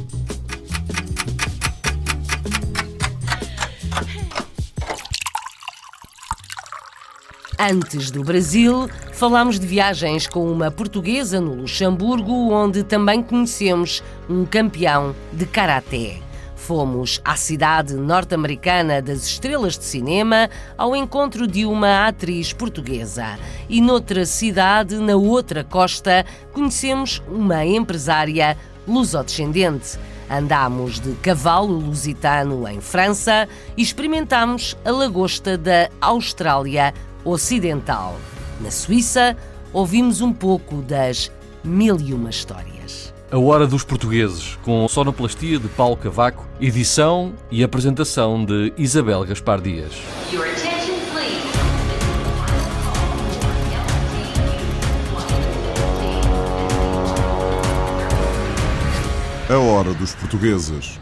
Antes 7.58 8.10
do 8.10 8.24
Brasil, 8.24 8.88
falámos 9.22 9.60
de 9.60 9.68
viagens 9.68 10.26
com 10.26 10.50
uma 10.50 10.68
portuguesa 10.68 11.40
no 11.40 11.54
Luxemburgo, 11.54 12.52
onde 12.52 12.82
também 12.82 13.22
conhecemos 13.22 14.02
um 14.28 14.44
campeão 14.44 15.14
de 15.32 15.46
karaté. 15.46 16.16
Fomos 16.56 17.20
à 17.24 17.36
cidade 17.36 17.94
norte-americana 17.94 19.00
das 19.00 19.24
estrelas 19.24 19.78
de 19.78 19.84
cinema 19.84 20.50
ao 20.76 20.96
encontro 20.96 21.46
de 21.46 21.64
uma 21.64 22.08
atriz 22.08 22.52
portuguesa. 22.52 23.38
E 23.68 23.80
noutra 23.80 24.26
cidade, 24.26 24.96
na 24.96 25.14
outra 25.14 25.62
costa, 25.62 26.26
conhecemos 26.52 27.22
uma 27.28 27.64
empresária 27.64 28.58
lusodescendente. 28.88 30.00
Andámos 30.28 30.98
de 30.98 31.12
cavalo 31.22 31.78
lusitano 31.78 32.66
em 32.66 32.80
França 32.80 33.48
e 33.76 33.82
experimentámos 33.82 34.76
a 34.84 34.90
lagosta 34.90 35.56
da 35.56 35.88
Austrália 36.00 36.92
Ocidental. 37.24 38.16
Na 38.62 38.70
Suíça, 38.70 39.36
ouvimos 39.72 40.20
um 40.20 40.32
pouco 40.32 40.76
das 40.82 41.32
mil 41.64 41.98
e 42.00 42.14
uma 42.14 42.30
histórias. 42.30 43.12
A 43.28 43.36
Hora 43.36 43.66
dos 43.66 43.82
Portugueses, 43.82 44.56
com 44.62 44.86
sonoplastia 44.86 45.58
de 45.58 45.66
Paulo 45.66 45.96
Cavaco, 45.96 46.46
edição 46.60 47.34
e 47.50 47.64
apresentação 47.64 48.44
de 48.44 48.72
Isabel 48.78 49.24
Gaspar 49.24 49.60
Dias. 49.60 49.94
A 59.50 59.58
Hora 59.58 59.92
dos 59.94 60.14
Portugueses 60.14 61.00